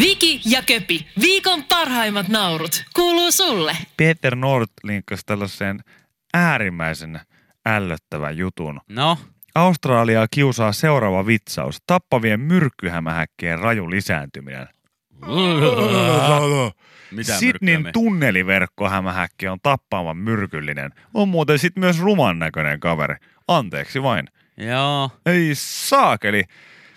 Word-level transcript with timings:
Viki 0.00 0.40
ja 0.44 0.62
Köpi, 0.62 1.06
viikon 1.20 1.64
parhaimmat 1.64 2.28
naurut, 2.28 2.84
kuuluu 2.94 3.32
sulle. 3.32 3.76
Peter 3.96 4.36
Nord 4.36 4.68
linkkasi 4.84 5.22
tällaiseen 5.26 5.80
äärimmäisen 6.34 7.20
ällöttävän 7.66 8.36
jutun. 8.36 8.80
No, 8.88 9.18
Australiaa 9.54 10.26
kiusaa 10.30 10.72
seuraava 10.72 11.26
vitsaus. 11.26 11.78
Tappavien 11.86 12.40
myrkkyhämähäkkien 12.40 13.58
raju 13.58 13.90
lisääntyminen. 13.90 14.68
mitä 17.10 17.32
me- 17.82 17.92
tunneliverkkohämähäkki 17.92 19.48
on 19.48 19.58
tappavan 19.62 20.16
myrkyllinen. 20.16 20.90
On 21.14 21.28
muuten 21.28 21.58
sit 21.58 21.76
myös 21.76 22.00
ruman 22.00 22.38
näköinen 22.38 22.80
kaveri. 22.80 23.16
Anteeksi 23.48 24.02
vain. 24.02 24.28
Joo, 24.56 25.10
Ei 25.26 25.50
saakeli. 25.54 26.44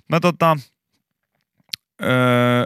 Mä 0.10 0.20
tota... 0.20 0.58
Öö, 2.04 2.66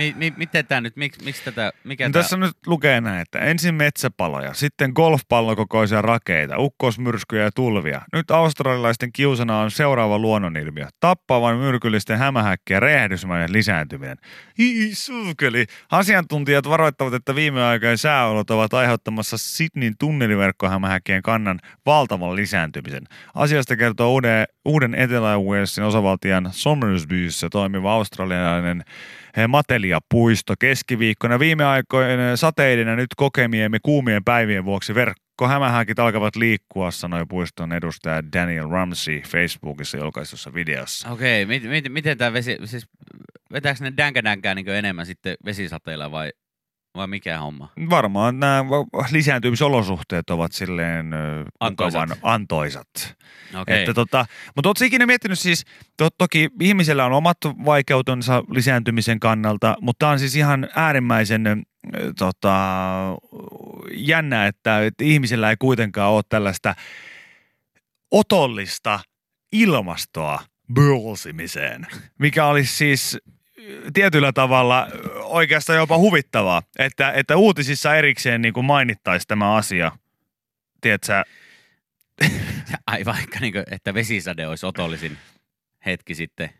mi, 0.00 0.14
mi, 0.16 0.32
miten 0.36 0.66
tää 0.66 0.80
nyt, 0.80 0.96
miksi, 0.96 1.24
miksi 1.24 1.44
tätä, 1.44 1.72
mikä 1.84 2.04
niin 2.04 2.12
tää, 2.12 2.22
tässä 2.22 2.36
nyt 2.36 2.56
lukee 2.66 3.00
näin, 3.00 3.20
että 3.20 3.38
ensin 3.38 3.74
metsäpaloja, 3.74 4.54
sitten 4.54 4.92
golfpallokokoisia 4.94 6.02
rakeita, 6.02 6.58
ukkosmyrskyjä 6.58 7.44
ja 7.44 7.50
tulvia. 7.54 8.00
Nyt 8.12 8.30
australialaisten 8.30 9.12
kiusana 9.12 9.60
on 9.60 9.70
seuraava 9.70 10.18
luonnonilmiö. 10.18 10.86
Tappavan 11.00 11.56
myrkyllisten 11.56 12.18
hämähäkkien 12.18 12.82
räjähdysmäinen 12.82 13.52
lisääntyminen. 13.52 14.16
Suukeli. 14.92 15.66
Asiantuntijat 15.90 16.68
varoittavat, 16.68 17.14
että 17.14 17.34
viime 17.34 17.64
aikojen 17.64 17.98
sääolot 17.98 18.50
ovat 18.50 18.74
aiheuttamassa 18.74 19.38
Sydneyn 19.38 19.94
tunneliverkkohämähäkkien 19.98 21.22
kannan 21.22 21.60
valtavan 21.86 22.36
lisääntymisen. 22.36 23.02
Asiasta 23.34 23.76
kertoo 23.76 24.12
uuden, 24.12 24.46
uuden 24.64 24.94
Etelä-Walesin 24.94 25.84
osavaltion 25.84 26.48
Somersbyssä 26.52 27.48
toimiva 27.50 27.92
australialainen 27.92 28.84
eh, 29.36 29.48
Matelia-puisto 29.90 30.54
keskiviikkona 30.58 31.38
viime 31.38 31.64
aikoina 31.64 32.36
sateiden 32.36 32.88
ja 32.88 32.96
nyt 32.96 33.14
kokemiemme 33.16 33.78
kuumien 33.82 34.24
päivien 34.24 34.64
vuoksi 34.64 34.94
verkkohämähäkit 34.94 35.98
alkavat 35.98 36.36
liikkua, 36.36 36.90
sanoi 36.90 37.26
puiston 37.28 37.72
edustaja 37.72 38.22
Daniel 38.32 38.68
Ramsey 38.68 39.20
Facebookissa 39.20 39.98
julkaistussa 39.98 40.54
videossa. 40.54 41.10
Okei, 41.10 41.46
mit, 41.46 41.62
mit, 41.62 41.84
miten 41.88 42.18
tämä 42.18 42.32
vesi, 42.32 42.58
siis 42.64 42.86
vetääkö 43.52 43.84
ne 43.84 43.92
dänkä 43.96 44.54
niin 44.54 44.68
enemmän 44.68 45.06
sitten 45.06 45.36
vesisateilla 45.44 46.10
vai, 46.10 46.32
vai 46.96 47.06
mikä 47.06 47.38
homma? 47.38 47.72
Varmaan 47.90 48.40
nämä 48.40 48.64
lisääntymisolosuhteet 49.10 50.30
ovat 50.30 50.52
silleen 50.52 51.06
Antoisat. 51.60 52.00
mukavan 52.00 52.18
antoisat. 52.22 53.16
Okei, 53.60 53.78
Että 53.78 53.94
tota, 53.94 54.26
mutta 54.56 54.68
ootko 54.68 54.84
ikinä 54.84 55.06
miettinyt 55.06 55.38
siis, 55.38 55.64
to, 55.96 56.08
toki 56.18 56.48
ihmisellä 56.60 57.04
on 57.04 57.12
omat 57.12 57.38
vaikeutensa 57.64 58.44
lisääntymisen 58.50 59.20
kannalta, 59.20 59.76
mutta 59.80 59.98
tämä 59.98 60.12
on 60.12 60.18
siis 60.18 60.36
ihan 60.36 60.68
äärimmäisen 60.76 61.62
tota, 62.18 62.56
jännä, 63.94 64.46
että, 64.46 64.86
että 64.86 65.04
ihmisellä 65.04 65.50
ei 65.50 65.56
kuitenkaan 65.58 66.12
ole 66.12 66.22
tällaista 66.28 66.74
otollista 68.10 69.00
ilmastoa 69.52 70.42
bölsimiseen, 70.74 71.86
mikä 72.18 72.46
olisi 72.46 72.76
siis 72.76 73.18
tietyllä 73.92 74.32
tavalla 74.32 74.88
oikeastaan 75.22 75.76
jopa 75.76 75.98
huvittavaa, 75.98 76.62
että, 76.78 77.12
että 77.12 77.36
uutisissa 77.36 77.94
erikseen 77.94 78.42
niin 78.42 78.54
kuin 78.54 78.66
mainittaisi 78.66 79.28
tämä 79.28 79.54
asia. 79.54 79.92
Tiedätkö, 80.80 81.24
ai 82.86 83.04
vaikka 83.04 83.40
niin 83.40 83.52
kuin, 83.52 83.64
että 83.70 83.94
vesisade 83.94 84.46
olisi 84.46 84.66
otollisin 84.66 85.18
hetki 85.86 86.14
sitten. 86.14 86.50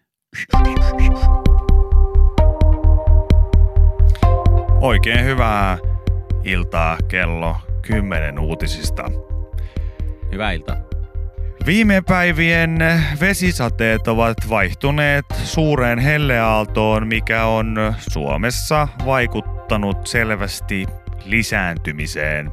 Oikein 4.80 5.24
hyvää 5.24 5.78
iltaa 6.44 6.98
kello 7.08 7.56
10 7.82 8.38
uutisista. 8.38 9.10
Hyvää 10.32 10.52
iltaa. 10.52 10.89
Viime 11.66 12.02
päivien 12.02 12.78
vesisateet 13.20 14.08
ovat 14.08 14.36
vaihtuneet 14.48 15.26
suureen 15.44 15.98
helleaaltoon, 15.98 17.06
mikä 17.06 17.44
on 17.44 17.94
Suomessa 18.10 18.88
vaikuttanut 19.06 20.06
selvästi 20.06 20.86
lisääntymiseen. 21.24 22.52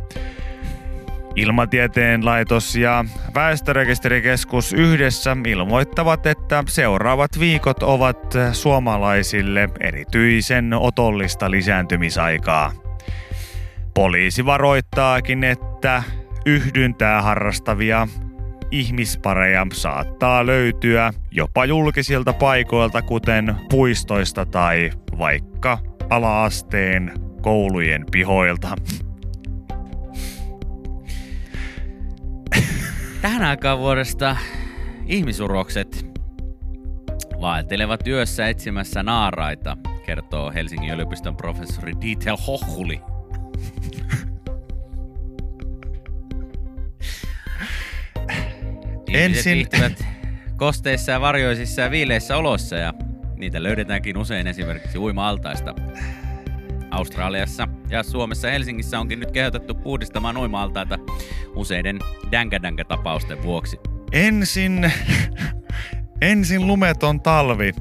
Ilmatieteen 1.36 2.26
laitos 2.26 2.76
ja 2.76 3.06
väestörekisterikeskus 3.36 4.74
yhdessä 4.74 5.38
ilmoittavat, 5.48 6.26
että 6.26 6.64
seuraavat 6.68 7.40
viikot 7.40 7.84
ovat 7.84 8.34
suomalaisille 8.52 9.70
erityisen 9.80 10.74
otollista 10.74 11.52
lisääntymisaikaa. 11.52 12.72
Poliisi 13.94 14.46
varoittaakin, 14.46 15.44
että 15.44 16.04
yhdyntää 16.46 17.22
harrastavia 17.22 18.08
ihmispareja 18.72 19.68
saattaa 19.74 20.46
löytyä 20.46 21.14
jopa 21.32 21.66
julkisilta 21.66 22.34
paikoilta, 22.34 23.02
kuten 23.02 23.56
puistoista 23.70 24.46
tai 24.46 24.90
vaikka 25.18 25.78
alaasteen 26.10 27.14
koulujen 27.42 28.06
pihoilta. 28.12 28.76
Tähän 33.22 33.44
aikaan 33.44 33.80
vuodesta 33.80 34.38
ihmisurokset 35.06 36.06
vaeltelevat 37.42 38.00
työssä 38.04 38.48
etsimässä 38.48 39.04
naaraita, 39.04 39.78
kertoo 40.06 40.52
Helsingin 40.52 40.94
yliopiston 40.94 41.38
professori 41.38 41.94
Dieter 42.02 42.36
Hohuli. 42.48 43.02
Ensin- 49.14 49.56
viihtyvät 49.56 50.06
kosteissa 50.58 51.12
ja 51.12 51.22
varjoisissa 51.22 51.82
ja 51.82 51.92
viileissä 51.92 52.38
oloissa 52.38 52.76
ja 52.76 52.94
niitä 53.38 53.64
löydetäänkin 53.64 54.18
usein 54.18 54.48
esimerkiksi 54.48 54.98
uima-altaista. 54.98 55.76
Australiassa 56.92 57.68
ja 57.90 58.04
Suomessa 58.04 58.50
Helsingissä 58.50 59.00
onkin 59.00 59.20
nyt 59.20 59.32
kehotettu 59.32 59.76
puhdistamaan 59.76 60.38
uima-altaita 60.38 61.00
useiden 61.56 62.00
dänkä-dänkä-tapausten 62.32 63.44
vuoksi. 63.44 63.78
Ensin, 64.12 64.92
ensin 66.22 66.68
lumeton 66.68 67.22
talvi, 67.22 67.72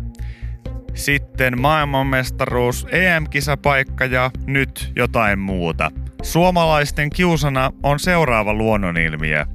sitten 0.94 1.60
maailmanmestaruus, 1.60 2.86
EM-kisapaikka 2.92 4.04
ja 4.04 4.30
nyt 4.46 4.92
jotain 4.96 5.38
muuta. 5.38 5.90
Suomalaisten 6.22 7.10
kiusana 7.10 7.70
on 7.82 7.98
seuraava 7.98 8.54
luonnonilmiö. 8.54 9.46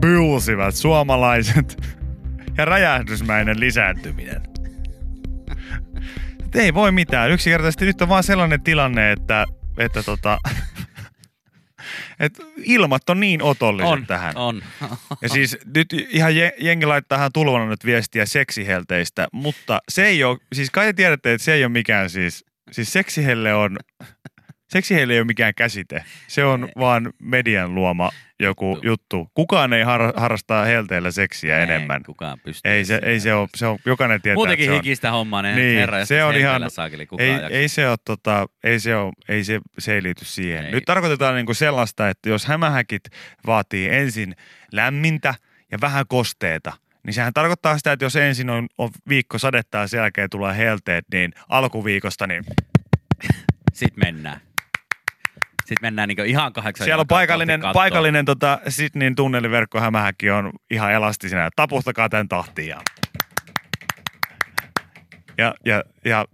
Bylsivät 0.00 0.74
suomalaiset 0.74 1.82
ja 2.56 2.64
räjähdysmäinen 2.64 3.60
lisääntyminen. 3.60 4.42
Ei 6.54 6.74
voi 6.74 6.92
mitään. 6.92 7.30
Yksinkertaisesti 7.30 7.84
nyt 7.84 8.02
on 8.02 8.08
vaan 8.08 8.22
sellainen 8.22 8.62
tilanne, 8.62 9.12
että, 9.12 9.46
että 9.78 10.02
tota, 10.02 10.38
että 12.20 12.42
ilmat 12.64 13.10
on 13.10 13.20
niin 13.20 13.42
otolliset 13.42 13.92
On, 13.92 14.06
tähän. 14.06 14.36
on. 14.36 14.62
Ja 15.22 15.28
siis 15.28 15.58
nyt 15.74 15.86
ihan 15.92 16.36
je- 16.36 16.54
jengi 16.58 16.86
laittaa 16.86 17.18
tähän 17.18 17.30
tulvana 17.34 17.66
nyt 17.66 17.84
viestiä 17.84 18.26
seksihelteistä, 18.26 19.28
mutta 19.32 19.80
se 19.88 20.06
ei 20.06 20.24
ole, 20.24 20.38
siis 20.52 20.70
kai 20.70 20.86
te 20.86 20.92
tiedätte, 20.92 21.32
että 21.32 21.44
se 21.44 21.52
ei 21.52 21.64
ole 21.64 21.72
mikään 21.72 22.10
siis, 22.10 22.44
siis 22.72 22.92
seksihelle 22.92 23.54
on, 23.54 23.76
seksihelle 24.68 25.12
ei 25.12 25.18
ole 25.20 25.26
mikään 25.26 25.54
käsite. 25.56 26.04
Se 26.26 26.44
on 26.44 26.68
vaan 26.78 27.12
median 27.22 27.74
luoma 27.74 28.10
joku 28.40 28.70
Juttu. 28.74 28.86
juttu. 28.86 29.30
Kukaan 29.34 29.72
ei 29.72 29.82
har- 29.82 30.12
harrasta 30.16 30.64
helteellä 30.64 31.10
seksiä 31.10 31.58
enemmän. 31.58 31.96
Ei 32.00 32.04
kukaan 32.04 32.38
pystyy. 32.44 32.72
Ei 32.72 32.84
se, 32.84 33.00
ei 33.02 33.20
se 33.20 33.34
ole, 33.34 33.48
se 33.56 33.66
on, 33.66 33.78
jokainen 33.86 34.22
tietää, 34.22 34.34
Muutenkin 34.34 34.66
se 34.66 34.70
on. 34.70 34.76
hikistä 34.76 35.10
hommaa, 35.10 35.42
ne 35.42 35.54
Niin, 35.54 35.78
herra, 35.78 36.04
se 36.04 36.24
on 36.24 36.34
ihan- 36.36 36.70
Saakeli, 36.70 37.08
Ei, 37.18 37.30
ei, 37.50 37.68
se 37.68 37.88
ole, 37.88 37.96
tota, 38.04 38.46
ei, 38.64 38.80
se 38.80 38.96
ole, 38.96 39.12
ei 39.28 39.44
se, 39.44 39.60
se 39.78 39.94
ei 39.94 40.02
liity 40.02 40.24
siihen. 40.24 40.64
Ei. 40.66 40.72
Nyt 40.72 40.84
tarkoitetaan 40.84 41.34
niinku 41.34 41.54
sellaista, 41.54 42.08
että 42.08 42.28
jos 42.28 42.46
hämähäkit 42.46 43.02
vaatii 43.46 43.88
ensin 43.88 44.36
lämmintä 44.72 45.34
ja 45.72 45.78
vähän 45.80 46.04
kosteeta, 46.08 46.72
niin 47.02 47.14
sehän 47.14 47.32
tarkoittaa 47.32 47.76
sitä, 47.78 47.92
että 47.92 48.04
jos 48.04 48.16
ensin 48.16 48.50
on, 48.50 48.66
on 48.78 48.90
viikko 49.08 49.38
sadetta 49.38 49.78
ja 49.78 49.86
sen 49.86 49.98
jälkeen 49.98 50.30
tulee 50.30 50.56
helteet, 50.56 51.04
niin 51.12 51.32
alkuviikosta, 51.48 52.26
niin 52.26 52.44
Sitten 53.72 54.04
mennään. 54.06 54.40
Sitten 55.68 55.86
mennään 55.86 56.08
niin 56.08 56.26
ihan 56.26 56.52
kahdeksan 56.52 56.84
siellä 56.84 57.00
on 57.00 57.06
paikallinen, 57.06 57.60
paikallinen 57.72 58.24
tota, 58.24 58.60
Sydneyn 58.68 59.14
tunneliverkko 59.14 59.80
hämähäkki 59.80 60.30
on 60.30 60.52
ihan 60.70 60.92
elastisena. 60.92 61.50
Tapustakaa 61.56 62.08
tämän 62.08 62.28
tahtiin 62.28 62.68
ja, 62.68 62.80
ja, 65.38 65.54
ja, 65.64 65.84
ja 66.04 66.24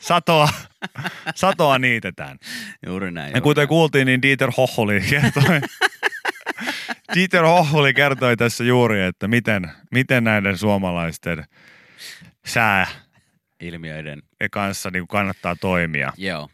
satoa, 0.00 0.48
satoa 1.34 1.78
niitetään. 1.78 2.38
Juuri 2.86 3.12
näin. 3.12 3.32
Ja 3.34 3.40
kuten 3.40 3.62
näin. 3.62 3.68
kuultiin, 3.68 4.06
niin 4.06 4.22
Dieter 4.22 4.50
Hoholi 4.56 5.00
kertoi, 5.10 5.60
Dieter 7.14 7.44
Hoholi 7.44 7.94
kertoi 7.94 8.36
tässä 8.36 8.64
juuri, 8.64 9.02
että 9.02 9.28
miten, 9.28 9.70
miten 9.90 10.24
näiden 10.24 10.58
suomalaisten 10.58 11.44
sää, 12.46 12.86
ilmiöiden. 13.60 14.22
kanssa 14.50 14.90
niin 14.90 15.08
kannattaa 15.08 15.56
toimia. 15.56 16.12
Joo. 16.16 16.48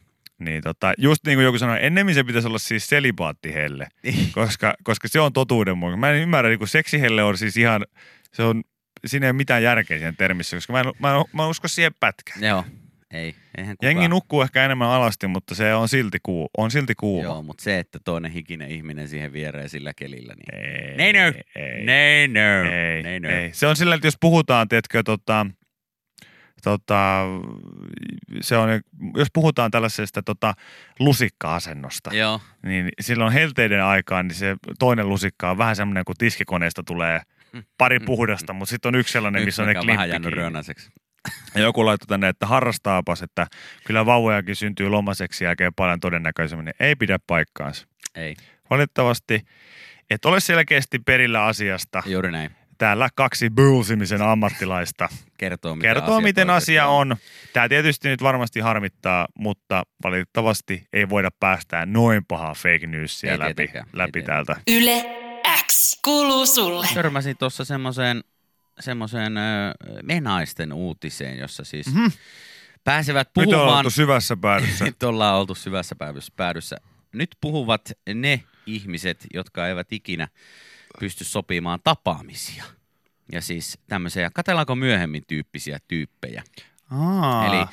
Niin 0.44 0.62
tota, 0.62 0.92
just 0.98 1.26
niin 1.26 1.36
kuin 1.36 1.44
joku 1.44 1.58
sanoi, 1.58 1.78
ennemmin 1.80 2.14
se 2.14 2.24
pitäisi 2.24 2.48
olla 2.48 2.58
siis 2.58 2.88
selibaattihelle, 2.88 3.88
koska, 4.32 4.74
koska 4.82 5.08
se 5.08 5.20
on 5.20 5.32
totuuden 5.32 5.78
mukaan. 5.78 5.98
Mä 5.98 6.10
en 6.10 6.16
ymmärrä, 6.22 6.48
niin 6.48 6.58
kuin 6.58 6.68
seksihelle 6.68 7.22
on 7.22 7.38
siis 7.38 7.56
ihan, 7.56 7.86
se 8.32 8.42
on, 8.42 8.62
siinä 9.06 9.26
ei 9.26 9.30
ole 9.30 9.36
mitään 9.36 9.62
järkeä 9.62 9.98
siinä 9.98 10.14
termissä, 10.18 10.56
koska 10.56 10.72
mä 10.72 10.80
en, 10.80 10.86
mä 10.98 11.16
en, 11.16 11.24
mä 11.32 11.42
en 11.42 11.48
usko 11.48 11.68
siihen 11.68 11.92
pätkään. 12.00 12.42
Joo. 12.42 12.64
Ei, 13.10 13.34
eihän 13.58 13.76
kukaan. 13.76 13.90
Jengi 13.90 14.08
nukkuu 14.08 14.42
ehkä 14.42 14.64
enemmän 14.64 14.88
alasti, 14.88 15.26
mutta 15.26 15.54
se 15.54 15.74
on 15.74 15.88
silti, 15.88 16.18
kuu, 16.22 16.50
on 16.56 16.70
silti 16.70 16.94
kuuma. 16.94 17.24
Joo, 17.24 17.42
mutta 17.42 17.64
se, 17.64 17.78
että 17.78 17.98
toinen 18.04 18.32
hikinen 18.32 18.70
ihminen 18.70 19.08
siihen 19.08 19.32
viereen 19.32 19.68
sillä 19.68 19.92
kelillä, 19.96 20.34
niin... 20.34 20.64
Ei, 20.64 20.96
Nei 20.96 21.12
no. 21.12 21.38
ei, 21.56 21.84
Nei 21.84 22.28
no. 22.28 22.70
ei, 22.72 23.02
Nei 23.02 23.20
no. 23.20 23.28
ei. 23.28 23.50
Se 23.52 23.66
on 23.66 23.76
sillä, 23.76 23.94
että 23.94 24.06
jos 24.06 24.16
puhutaan, 24.20 24.68
tiedätkö, 24.68 25.02
tota, 25.02 25.46
tota, 26.64 27.22
se 28.40 28.56
on, 28.56 28.68
jos 29.16 29.28
puhutaan 29.32 29.70
tällaisesta 29.70 30.22
tota, 30.22 30.54
lusikka-asennosta, 30.98 32.14
Joo, 32.14 32.40
niin 32.62 32.88
silloin 33.00 33.32
helteiden 33.32 33.84
aikaan 33.84 34.28
niin 34.28 34.36
se 34.36 34.56
toinen 34.78 35.08
lusikka 35.08 35.50
on 35.50 35.58
vähän 35.58 35.76
semmoinen, 35.76 36.04
kun 36.04 36.14
tiskikoneesta 36.18 36.82
tulee 36.82 37.20
pari 37.78 38.00
puhdasta, 38.10 38.52
mutta 38.52 38.70
sitten 38.70 38.88
on 38.88 39.00
yksi 39.00 39.12
sellainen, 39.12 39.44
missä 39.44 39.62
on 39.62 39.68
ne 39.68 39.74
vähän 39.86 40.08
jäänyt. 40.08 40.34
Ja 41.54 41.60
joku 41.60 41.86
laittoi 41.86 42.06
tänne, 42.06 42.28
että 42.28 42.46
harrastaapas, 42.46 43.22
että 43.22 43.46
kyllä 43.86 44.06
vauvojakin 44.06 44.56
syntyy 44.56 44.88
lomaseksi 44.88 45.44
jälkeen 45.44 45.74
paljon 45.74 46.00
todennäköisemmin. 46.00 46.64
Niin 46.64 46.74
Ei 46.80 46.96
pidä 46.96 47.18
paikkaansa. 47.26 47.86
Ei, 48.14 48.36
Valitettavasti 48.70 49.42
et 50.10 50.24
ole 50.24 50.40
selkeästi 50.40 50.98
perillä 50.98 51.44
asiasta. 51.44 52.02
juuri 52.06 52.32
näin. 52.32 52.50
Täällä 52.78 53.08
kaksi 53.14 53.50
bullsimisen 53.50 54.22
ammattilaista 54.22 55.08
Kertoo, 55.38 55.74
miten 55.76 55.88
kertoo, 55.88 56.14
asiat 56.14 56.22
miten 56.22 56.50
asia 56.50 56.86
on. 56.86 57.16
Tämä 57.52 57.68
tietysti 57.68 58.08
nyt 58.08 58.22
varmasti 58.22 58.60
harmittaa, 58.60 59.26
mutta 59.38 59.82
valitettavasti 60.04 60.86
ei 60.92 61.08
voida 61.08 61.30
päästää 61.40 61.86
noin 61.86 62.24
pahaa 62.24 62.54
fake 62.54 62.86
newsia 62.86 63.32
Ei 63.32 63.38
läpi, 63.38 63.54
tietenkään, 63.54 63.86
ei 63.86 63.98
läpi 63.98 64.22
täältä. 64.22 64.56
Yle 64.68 65.04
X 65.66 66.00
kuuluu 66.04 66.46
sulle. 66.46 66.86
Törmäsin 66.94 67.36
tuossa 67.38 67.64
semmoiseen 67.64 68.24
semmoiseen 68.80 69.32
menaisten 70.02 70.72
uutiseen, 70.72 71.38
jossa 71.38 71.64
siis 71.64 71.86
Mhm. 71.94 72.06
pääsevät 72.84 73.28
Nyt 73.36 73.46
on 73.48 73.52
puhumaan... 73.54 73.78
oltu 73.78 73.90
syvässä 73.90 74.36
päädyssä. 74.36 74.84
Nyt 74.94 75.02
ollaan 75.02 75.34
oltu 75.36 75.54
syvässä 75.54 75.94
päädyssä- 75.98 76.32
päädyssä. 76.36 76.76
Nyt 77.12 77.30
puhuvat 77.40 77.92
ne 78.14 78.42
ihmiset, 78.66 79.26
jotka 79.34 79.68
eivät 79.68 79.92
ikinä 79.92 80.28
pysty 81.00 81.24
sopimaan 81.24 81.80
tapaamisia. 81.84 82.64
Ja 83.32 83.40
siis 83.40 83.78
tämmöisiä, 83.86 84.30
katellaanko 84.34 84.76
myöhemmin 84.76 85.22
tyyppisiä 85.26 85.78
tyyppejä. 85.88 86.42
Aa. 86.90 87.46
Eli, 87.46 87.66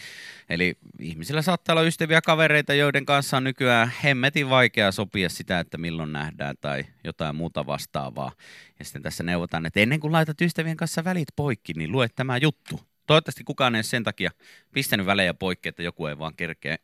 eli 0.50 0.78
ihmisillä 1.00 1.42
saattaa 1.42 1.74
olla 1.74 1.82
ystäviä 1.82 2.22
kavereita, 2.22 2.74
joiden 2.74 3.06
kanssa 3.06 3.38
on 3.38 3.44
nykyään 3.44 3.92
hemmetin 4.04 4.50
vaikea 4.50 4.92
sopia 4.92 5.30
sitä, 5.30 5.60
että 5.60 5.78
milloin 5.78 6.14
nähdään 6.14 6.56
tai 6.62 6.86
jotain 7.04 7.36
muuta 7.36 7.66
vastaavaa. 7.66 8.32
Ja 8.80 8.86
sitten 8.86 9.02
tässä 9.02 9.24
neuvotaan, 9.24 9.66
että 9.66 9.80
ennen 9.80 10.00
kuin 10.00 10.12
laitat 10.12 10.42
ystävien 10.42 10.78
kanssa 10.78 11.04
välit 11.04 11.28
poikki, 11.36 11.74
niin 11.74 11.92
lue 11.92 12.10
tämä 12.10 12.38
juttu. 12.38 12.82
Toivottavasti 13.08 13.44
kukaan 13.44 13.76
ei 13.76 13.84
sen 13.84 14.04
takia 14.04 14.32
pistänyt 14.74 15.06
välejä 15.06 15.34
poikki, 15.34 15.70
että 15.70 15.84
joku 15.84 16.06
ei 16.06 16.20
vaan 16.20 16.36
kerkeä, 16.36 16.78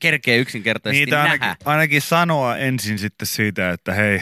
kerkeä 0.00 0.36
yksinkertaisesti 0.36 1.04
Niitä 1.04 1.22
ainakin, 1.22 1.40
nähdä. 1.40 1.56
ainakin 1.64 2.02
sanoa 2.02 2.56
ensin 2.56 2.98
sitten 2.98 3.26
siitä, 3.26 3.70
että 3.70 3.94
hei, 3.94 4.20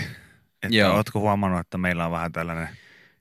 että 0.62 0.76
Joo. 0.76 0.96
ootko 0.96 1.20
huomannut, 1.20 1.60
että 1.60 1.78
meillä 1.78 2.06
on 2.06 2.12
vähän 2.12 2.32
tällainen, 2.32 2.68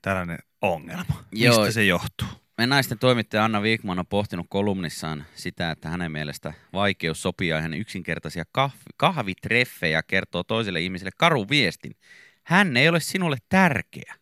tällainen 0.01 0.37
ongelma. 0.61 1.23
Joo. 1.31 1.57
Mistä 1.57 1.71
se 1.71 1.83
johtuu? 1.83 2.27
Me 2.57 2.67
naisten 2.67 2.99
toimittaja 2.99 3.45
Anna 3.45 3.61
Viikman 3.61 3.99
on 3.99 4.07
pohtinut 4.07 4.45
kolumnissaan 4.49 5.25
sitä, 5.35 5.71
että 5.71 5.89
hänen 5.89 6.11
mielestä 6.11 6.53
vaikeus 6.73 7.21
sopia 7.21 7.59
ihan 7.59 7.73
yksinkertaisia 7.73 8.43
kahvi, 8.51 8.79
kahvitreffejä 8.97 10.03
kertoo 10.03 10.43
toiselle 10.43 10.81
ihmiselle 10.81 11.11
karun 11.17 11.49
viestin. 11.49 11.95
Hän 12.43 12.77
ei 12.77 12.89
ole 12.89 12.99
sinulle 12.99 13.37
tärkeä. 13.49 14.15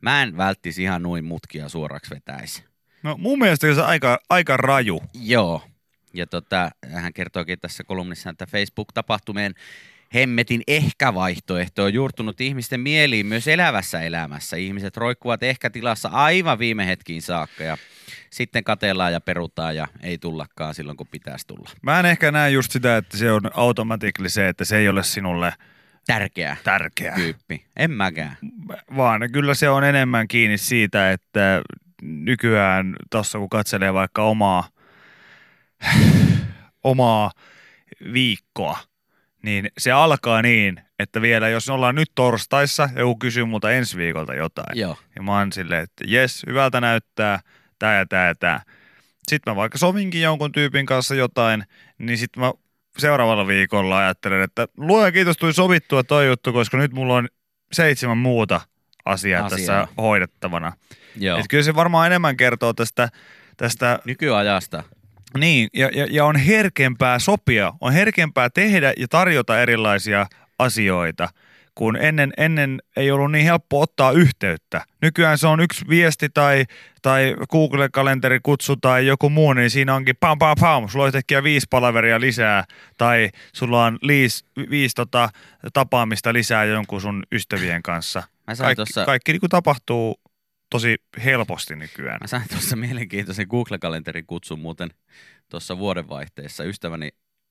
Mä 0.00 0.22
en 0.22 0.36
välttisi 0.36 0.82
ihan 0.82 1.02
noin 1.02 1.24
mutkia 1.24 1.68
suoraksi 1.68 2.14
vetäisi. 2.14 2.64
No 3.02 3.16
mun 3.16 3.38
mielestä 3.38 3.74
se 3.74 3.80
on 3.80 3.86
aika, 3.86 4.18
aika 4.30 4.56
raju. 4.56 5.02
Joo. 5.14 5.62
Ja 6.14 6.26
tota, 6.26 6.70
hän 6.92 7.12
kertookin 7.12 7.60
tässä 7.60 7.84
kolumnissa, 7.84 8.30
että 8.30 8.46
Facebook-tapahtumien 8.46 9.54
hemmetin 10.14 10.62
ehkä-vaihtoehto 10.68 11.84
on 11.84 11.94
juurtunut 11.94 12.40
ihmisten 12.40 12.80
mieliin 12.80 13.26
myös 13.26 13.48
elävässä 13.48 14.00
elämässä. 14.00 14.56
Ihmiset 14.56 14.96
roikkuvat 14.96 15.42
ehkä-tilassa 15.42 16.08
aivan 16.08 16.58
viime 16.58 16.86
hetkiin 16.86 17.22
saakka 17.22 17.64
ja 17.64 17.76
sitten 18.30 18.64
katellaan 18.64 19.12
ja 19.12 19.20
perutaan 19.20 19.76
ja 19.76 19.88
ei 20.02 20.18
tullakaan 20.18 20.74
silloin, 20.74 20.96
kun 20.96 21.06
pitäisi 21.06 21.46
tulla. 21.46 21.70
Mä 21.82 22.00
en 22.00 22.06
ehkä 22.06 22.32
näe 22.32 22.50
just 22.50 22.72
sitä, 22.72 22.96
että 22.96 23.16
se 23.16 23.32
on 23.32 23.40
automatically 23.54 24.28
se, 24.28 24.48
että 24.48 24.64
se 24.64 24.76
ei 24.76 24.88
ole 24.88 25.02
sinulle 25.02 25.52
Tärkeä 26.06 26.56
tärkeää. 26.64 27.14
tyyppi. 27.14 27.64
En 27.76 27.90
mäkään. 27.90 28.36
Vaan 28.96 29.32
kyllä 29.32 29.54
se 29.54 29.68
on 29.68 29.84
enemmän 29.84 30.28
kiinni 30.28 30.58
siitä, 30.58 31.12
että 31.12 31.62
nykyään 32.02 32.96
tuossa 33.10 33.38
kun 33.38 33.48
katselee 33.48 33.94
vaikka 33.94 34.22
omaa, 34.22 34.68
omaa 36.84 37.30
viikkoa, 38.12 38.78
niin 39.42 39.70
se 39.78 39.92
alkaa 39.92 40.42
niin, 40.42 40.80
että 40.98 41.22
vielä 41.22 41.48
jos 41.48 41.68
ollaan 41.68 41.94
nyt 41.94 42.10
torstaissa 42.14 42.88
ja 42.94 43.00
joku 43.00 43.16
kysyy 43.16 43.44
multa 43.44 43.72
ensi 43.72 43.96
viikolta 43.96 44.34
jotain, 44.34 44.78
Joo. 44.78 44.96
ja 45.16 45.22
mä 45.22 45.38
oon 45.38 45.52
silleen, 45.52 45.82
että 45.82 46.04
jes, 46.06 46.42
hyvältä 46.46 46.80
näyttää, 46.80 47.40
tää 47.78 47.98
ja 47.98 48.06
tää 48.06 48.28
ja 48.28 48.34
tää. 48.34 48.62
Sitten 49.28 49.50
mä 49.52 49.56
vaikka 49.56 49.78
sovinkin 49.78 50.22
jonkun 50.22 50.52
tyypin 50.52 50.86
kanssa 50.86 51.14
jotain, 51.14 51.64
niin 51.98 52.18
sitten 52.18 52.42
mä 52.42 52.52
seuraavalla 52.98 53.46
viikolla 53.46 53.98
ajattelen, 53.98 54.40
että 54.42 54.68
luojan 54.76 55.12
kiitos 55.12 55.36
tuli 55.36 55.52
sovittua 55.52 56.04
toi 56.04 56.26
juttu, 56.26 56.52
koska 56.52 56.76
nyt 56.76 56.92
mulla 56.92 57.14
on 57.14 57.28
seitsemän 57.72 58.18
muuta 58.18 58.60
asiaa, 59.04 59.46
Asiaa. 59.46 59.58
tässä 59.58 59.88
hoidettavana. 60.02 60.72
Joo. 61.16 61.38
Et 61.38 61.46
kyllä 61.48 61.62
se 61.64 61.74
varmaan 61.74 62.06
enemmän 62.06 62.36
kertoo 62.36 62.72
tästä, 62.72 63.08
tästä 63.56 63.98
Nykyajasta. 64.04 64.82
Niin, 65.36 65.68
ja, 65.74 65.90
ja, 65.94 66.06
ja 66.10 66.24
on 66.24 66.36
herkempää 66.36 67.18
sopia, 67.18 67.72
on 67.80 67.92
herkempää 67.92 68.50
tehdä 68.50 68.92
ja 68.96 69.08
tarjota 69.08 69.60
erilaisia 69.60 70.26
asioita, 70.58 71.28
kun 71.74 71.96
ennen, 71.96 72.32
ennen 72.36 72.82
ei 72.96 73.10
ollut 73.10 73.32
niin 73.32 73.44
helppo 73.44 73.80
ottaa 73.80 74.12
yhteyttä. 74.12 74.84
Nykyään 75.02 75.38
se 75.38 75.46
on 75.46 75.60
yksi 75.60 75.84
viesti 75.88 76.28
tai, 76.34 76.64
tai 77.02 77.36
Google-kalenterikutsu 77.50 78.76
tai 78.76 79.06
joku 79.06 79.30
muu, 79.30 79.52
niin 79.52 79.70
siinä 79.70 79.94
onkin 79.94 80.16
pam 80.20 80.38
pam 80.38 80.56
pam, 80.60 80.88
sulla 80.88 81.04
on 81.04 81.08
yhtäkkiä 81.08 81.42
viisi 81.42 81.66
palaveria 81.70 82.20
lisää 82.20 82.64
tai 82.96 83.28
sulla 83.52 83.84
on 83.84 83.98
liis, 84.02 84.44
viisi 84.70 84.94
tota, 84.94 85.28
tapaamista 85.72 86.32
lisää 86.32 86.64
jonkun 86.64 87.00
sun 87.00 87.22
ystävien 87.32 87.82
kanssa. 87.82 88.22
Mä 88.46 88.54
sain 88.54 88.76
Kaikki, 88.76 88.92
tossa- 88.92 89.06
kaikki 89.06 89.32
niin 89.32 89.40
kuin 89.40 89.50
tapahtuu 89.50 90.20
tosi 90.70 90.96
helposti 91.24 91.76
nykyään. 91.76 92.18
Mä 92.20 92.26
sain 92.26 92.48
tuossa 92.48 92.76
mielenkiintoisen 92.76 93.46
Google-kalenterin 93.50 94.26
kutsun 94.26 94.58
muuten 94.58 94.90
tuossa 95.48 95.78
vuodenvaihteessa. 95.78 96.64
Ystäväni, 96.64 97.08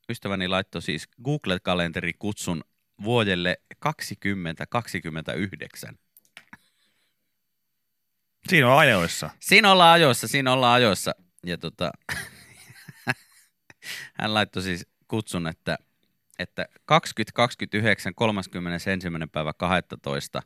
ystäväni 0.09 0.47
laittoi 0.47 0.81
siis 0.81 1.07
Google-kalenterin 1.23 2.13
kutsun 2.19 2.63
vuodelle 3.03 3.57
2029. 3.79 5.97
Siinä 8.49 8.71
on 8.71 8.79
ajoissa. 8.79 9.29
Siinä 9.39 9.71
ollaan 9.71 9.93
ajoissa, 9.93 10.27
siinä 10.27 10.53
ollaan 10.53 10.75
ajoissa. 10.75 11.15
Ja 11.45 11.57
tota, 11.57 11.91
hän 14.19 14.33
laittoi 14.33 14.63
siis 14.63 14.87
kutsun, 15.07 15.47
että, 15.47 15.77
että 16.39 16.65
2029 16.85 18.15
31. 18.15 18.89
päivä 19.31 19.53
12 19.53 20.41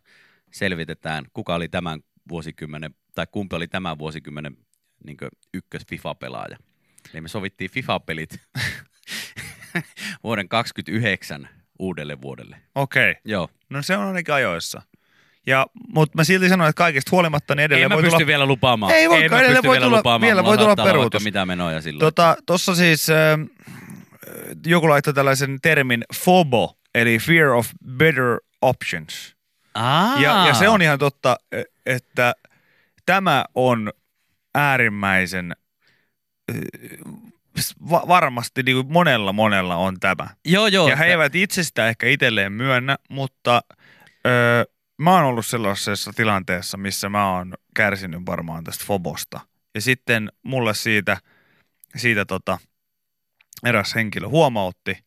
selvitetään, 0.51 1.25
kuka 1.34 1.56
oli 1.56 1.70
tämän 1.70 2.00
vuosikymmenen, 2.30 2.96
tai 3.16 3.28
kumpi 3.32 3.56
oli 3.56 3.68
tämän 3.68 3.98
vuosikymmenen 3.98 4.58
niin 5.06 5.18
ykkös 5.54 5.82
FIFA-pelaaja. 5.88 6.58
Eli 7.13 7.22
me 7.22 7.28
sovittiin 7.28 7.72
FIFA-pelit 7.72 8.40
vuoden 10.24 10.50
29 10.50 11.50
uudelle 11.80 12.22
vuodelle. 12.22 12.62
Okei. 12.75 13.12
Okay. 13.12 13.22
Joo. 13.25 13.50
No 13.70 13.82
se 13.82 13.98
on 13.98 14.08
ainakin 14.08 14.34
ajoissa. 14.34 14.82
Ja, 15.48 15.68
mutta 15.88 16.18
mä 16.18 16.24
silti 16.24 16.50
sanon, 16.50 16.68
että 16.70 16.78
kaikesta 16.78 17.10
huolimatta 17.12 17.56
niin 17.56 17.63
edelleen 17.63 17.84
Ei 17.84 17.90
mä 17.90 17.96
voi 17.96 18.04
pysty 18.04 18.16
tulla... 18.16 18.28
vielä 18.28 18.46
lupaamaan. 18.46 18.94
Ei 18.94 19.10
voikaan, 19.10 19.32
mä 19.32 19.38
edelleen 19.38 19.56
pysty 19.56 19.68
voi 19.68 19.75
vielä 19.75 19.86
tulla- 19.86 19.98
lupaamaan. 19.98 20.28
vielä 20.28 20.44
voi 20.44 20.58
tulla 20.58 20.75
peruutus. 20.75 21.24
Mitä 21.24 21.46
menoja 21.46 21.82
silloin. 21.82 22.00
Tota, 22.00 22.38
tossa 22.46 22.75
siis 22.75 23.10
äh, 23.10 23.40
joku 24.66 24.90
laittoi 24.90 25.13
tällaisen 25.13 25.60
termin 25.62 26.04
FOBO, 26.16 26.78
eli 26.96 27.20
Fear 27.20 27.50
of 27.50 27.68
Better 27.98 28.38
Options. 28.62 29.36
Aa. 29.75 30.22
Ja, 30.22 30.48
ja 30.48 30.54
se 30.54 30.70
on 30.70 30.82
ihan 30.82 31.00
totta, 31.00 31.38
että 31.85 32.35
tämä 33.05 33.45
on 33.55 33.93
äärimmäisen 34.55 35.55
va- 37.89 38.07
varmasti 38.07 38.63
niin 38.63 38.77
kuin 38.77 38.93
monella 38.93 39.33
monella 39.33 39.75
on 39.75 40.00
tämä. 40.00 40.27
Joo, 40.45 40.67
joo. 40.67 40.89
Ja 40.89 40.95
he 40.95 41.05
eivät 41.05 41.35
itse 41.35 41.63
sitä 41.63 41.88
ehkä 41.88 42.07
itselleen 42.07 42.53
myönnä, 42.53 42.97
mutta 43.09 43.61
öö, 44.27 44.63
mä 44.97 45.13
oon 45.13 45.23
ollut 45.23 45.45
sellaisessa 45.45 46.13
tilanteessa, 46.15 46.77
missä 46.77 47.09
mä 47.09 47.31
oon 47.31 47.53
kärsinyt 47.75 48.21
varmaan 48.25 48.63
tästä 48.63 48.85
fobosta. 48.88 49.39
Ja 49.75 49.81
sitten 49.81 50.31
mulle 50.43 50.73
siitä, 50.73 51.17
siitä 51.95 52.25
tota, 52.25 52.57
eräs 53.65 53.95
henkilö 53.95 54.27
huomautti 54.27 54.97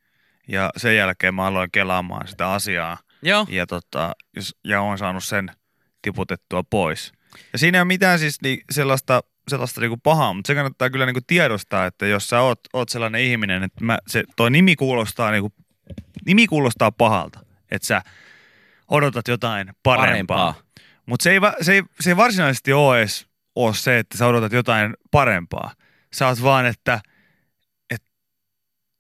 ja 0.49 0.71
sen 0.77 0.97
jälkeen 0.97 1.35
mä 1.35 1.47
aloin 1.47 1.71
kelaamaan 1.73 2.29
sitä 2.29 2.53
asiaa 2.53 2.99
Joo. 3.23 3.47
ja, 3.49 3.67
tota, 3.67 4.13
ja 4.65 4.81
on 4.81 4.99
saanut 4.99 5.25
sen 5.25 5.51
tiputettua 6.05 6.63
pois. 6.63 7.13
Ja 7.53 7.59
siinä 7.59 7.79
ei 7.79 7.81
ole 7.81 7.87
mitään 7.87 8.19
siis 8.19 8.43
ni, 8.43 8.61
sellaista, 8.71 9.21
sellaista 9.49 9.81
niinku 9.81 9.97
pahaa, 9.97 10.35
mutta 10.35 10.47
se 10.47 10.55
kannattaa 10.55 10.91
kyllä 10.91 11.07
niinku 11.07 11.21
tiedostaa, 11.27 11.87
että 11.87 12.07
jos 12.07 12.29
sä 12.29 12.41
oot, 12.41 12.61
oot 12.73 12.89
sellainen 12.89 13.21
ihminen, 13.21 13.63
että 13.63 13.85
mä, 13.85 13.99
se, 14.07 14.25
toi 14.37 14.51
nimi 14.51 14.77
kuulostaa, 14.77 15.31
niinku, 15.31 15.53
nimi 16.27 16.47
kuulostaa 16.47 16.93
pahalta, 16.93 17.41
että 17.71 17.87
sä 17.87 18.03
odotat 18.89 19.29
jotain 19.29 19.73
parempaa. 19.83 20.07
Parempaa. 20.07 20.55
Mutta 21.07 21.25
se 21.25 21.31
ei, 21.31 21.39
se, 21.61 21.73
ei, 21.73 21.83
se 22.01 22.11
ei 22.11 22.17
varsinaisesti 22.17 22.73
ole 22.73 22.99
edes 22.99 23.27
ole 23.55 23.75
se, 23.75 23.99
että 23.99 24.19
sä 24.19 24.27
odotat 24.27 24.53
jotain 24.53 24.95
parempaa. 25.11 25.73
Sä 26.15 26.29
oot 26.29 26.43
vaan, 26.43 26.67
että 26.67 27.01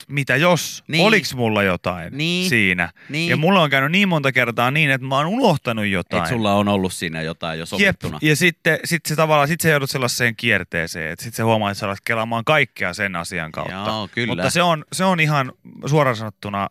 mitä 0.08 0.36
jos, 0.36 0.84
Niin. 0.88 1.06
oliks 1.06 1.34
mulla 1.34 1.62
jotain 1.62 2.16
Niin. 2.18 2.48
siinä. 2.48 2.92
Niin. 3.08 3.30
Ja 3.30 3.36
mulla 3.36 3.62
on 3.62 3.70
käynyt 3.70 3.92
niin 3.92 4.08
monta 4.08 4.32
kertaa 4.32 4.70
niin, 4.70 4.90
että 4.90 5.06
mä 5.06 5.16
oon 5.16 5.26
unohtanut 5.26 5.86
jotain. 5.86 6.22
Et 6.22 6.28
sulla 6.28 6.54
on 6.54 6.68
ollut 6.68 6.92
siinä 6.92 7.22
jotain 7.22 7.58
jo 7.58 7.62
Jep, 7.62 7.68
sovittuna. 7.68 8.18
ja 8.22 8.36
sitten 8.36 8.78
sit 8.84 9.06
se 9.06 9.16
tavallaan, 9.16 9.48
sit 9.48 9.60
sä 9.60 9.68
joudut 9.68 9.90
sellaiseen 9.90 10.36
kierteeseen, 10.36 11.12
että 11.12 11.24
sit 11.24 11.34
sä 11.34 11.44
huomaat, 11.44 11.70
että 11.70 11.80
sä 11.80 11.86
alat 11.86 11.98
kelaamaan 12.04 12.44
kaikkea 12.44 12.94
sen 12.94 13.16
asian 13.16 13.52
kautta. 13.52 13.72
Joo, 13.72 14.08
kyllä. 14.14 14.26
Mutta 14.34 14.50
se 14.50 14.62
on, 14.62 14.84
se 14.92 15.04
on 15.04 15.20
ihan 15.20 15.52
suoraan 15.86 16.16
sanottuna, 16.16 16.68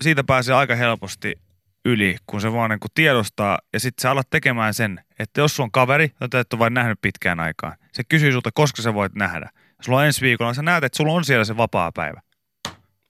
siitä 0.00 0.24
pääsee 0.24 0.54
aika 0.54 0.74
helposti 0.74 1.34
yli, 1.84 2.16
kun 2.26 2.40
se 2.40 2.52
vaan 2.52 2.70
niin 2.70 2.80
kuin 2.80 2.90
tiedostaa 2.94 3.58
ja 3.72 3.80
sitten 3.80 4.02
sä 4.02 4.10
alat 4.10 4.30
tekemään 4.30 4.74
sen, 4.74 5.00
että 5.18 5.40
jos 5.40 5.56
sulla 5.56 5.66
on 5.66 5.70
kaveri, 5.72 6.12
jota 6.20 6.40
et 6.40 6.52
ole 6.52 6.58
vain 6.58 6.74
nähnyt 6.74 6.98
pitkään 7.02 7.40
aikaan, 7.40 7.72
se 7.92 8.02
kysyy 8.08 8.32
sulta, 8.32 8.50
koska 8.54 8.82
sä 8.82 8.94
voit 8.94 9.14
nähdä. 9.14 9.50
Sulla 9.82 9.98
on 9.98 10.04
ensi 10.04 10.20
viikolla, 10.20 10.54
sä 10.54 10.62
näet, 10.62 10.84
että 10.84 10.96
sulla 10.96 11.12
on 11.12 11.24
siellä 11.24 11.44
se 11.44 11.56
vapaa 11.56 11.92
päivä. 11.92 12.20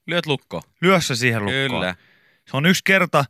Lyöt 0.07 0.27
lukko. 0.27 0.63
Lyö 0.81 1.01
se 1.01 1.17
siihen 1.17 1.45
lukkoon. 1.45 1.71
Kyllä. 1.71 1.95
Se 2.51 2.57
on 2.57 2.67
yksi 2.67 2.83
kerta, 2.85 3.25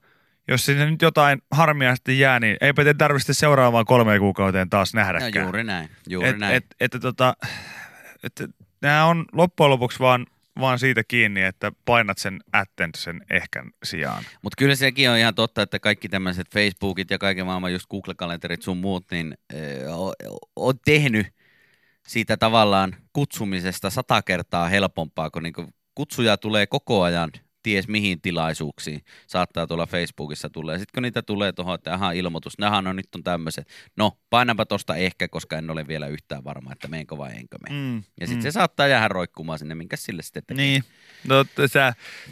jos 0.49 0.65
sinne 0.65 0.91
nyt 0.91 1.03
jotain 1.03 1.43
harmia 1.51 1.95
sitten 1.95 2.19
jää, 2.19 2.41
niin 2.41 2.57
eipä 2.61 2.85
te 2.85 2.95
tarvitse 2.95 3.35
seuraavaan 3.35 3.85
kolmeen 3.85 4.21
kuukauteen 4.21 4.71
taas 4.71 4.95
No, 4.95 5.01
nähdäkään. 5.01 5.45
juuri 5.45 5.65
näin. 5.65 5.89
Juuri 6.09 6.29
et, 6.29 6.39
näin. 6.39 6.55
et, 6.55 6.65
et, 6.81 6.93
tota, 7.01 7.37
et, 8.23 8.43
nämä 8.83 9.05
on 9.05 9.25
loppujen 9.33 9.71
lopuksi 9.71 9.99
vaan, 9.99 10.27
vaan 10.61 10.79
siitä 10.79 11.03
kiinni, 11.09 11.43
että 11.43 11.73
painat 11.85 12.19
sen 12.19 12.41
ätten 12.55 12.91
sen 12.97 13.21
ehkän 13.31 13.71
sijaan. 13.85 14.25
Mutta 14.43 14.57
kyllä 14.59 14.75
sekin 14.75 15.11
on 15.11 15.19
ihan 15.19 15.35
totta, 15.35 15.63
että 15.63 15.79
kaikki 15.79 16.09
tämmöiset 16.09 16.47
Facebookit 16.55 17.11
ja 17.11 17.19
kaiken 17.19 17.47
maailman 17.47 17.73
just 17.73 17.87
Google-kalenterit 17.91 18.63
sun 18.63 18.77
muut, 18.77 19.07
niin 19.11 19.39
äh, 19.55 19.99
on, 20.01 20.13
on 20.57 20.75
tehnyt 20.85 21.27
siitä 22.09 22.37
tavallaan 22.37 22.97
kutsumisesta 23.13 23.91
sata 23.91 24.23
kertaa 24.23 24.69
helpompaa, 24.69 25.31
kun 25.31 25.43
niinku 25.43 25.65
kutsuja 25.95 26.37
tulee 26.37 26.67
koko 26.67 27.03
ajan 27.03 27.31
ties 27.69 27.89
mihin 27.89 28.21
tilaisuuksiin 28.21 29.01
saattaa 29.27 29.67
tuolla 29.67 29.87
Facebookissa 29.87 30.51
tulla. 30.51 30.73
Sitten 30.73 30.93
kun 30.95 31.03
niitä 31.03 31.23
tulee 31.23 31.53
tuohon, 31.53 31.75
että 31.75 31.95
aha, 31.95 32.13
ilmoitus, 32.13 32.59
nähän 32.59 32.87
on 32.87 32.97
nyt 32.97 33.15
on 33.15 33.23
tämmöiset. 33.25 33.69
No, 33.97 34.13
painanpa 34.31 34.67
tosta 34.67 34.97
ehkä, 34.97 35.29
koska 35.29 35.59
en 35.59 35.71
ole 35.71 35.89
vielä 35.89 36.07
yhtään 36.07 36.45
varma, 36.45 36.73
että 36.73 36.89
meenkö 36.89 37.19
vai 37.19 37.31
enkö 37.37 37.57
mene. 37.69 37.81
Mm, 37.81 38.03
Ja 38.21 38.27
sitten 38.27 38.43
se 38.43 38.51
saattaa 38.51 38.87
jäädä 38.87 39.09
roikkumaan 39.09 39.59
sinne, 39.59 39.75
minkä 39.75 39.97
sille 39.97 40.23
sitten 40.23 40.43
tekee. 40.47 40.65
Niin, 40.65 40.85
no, 41.29 41.45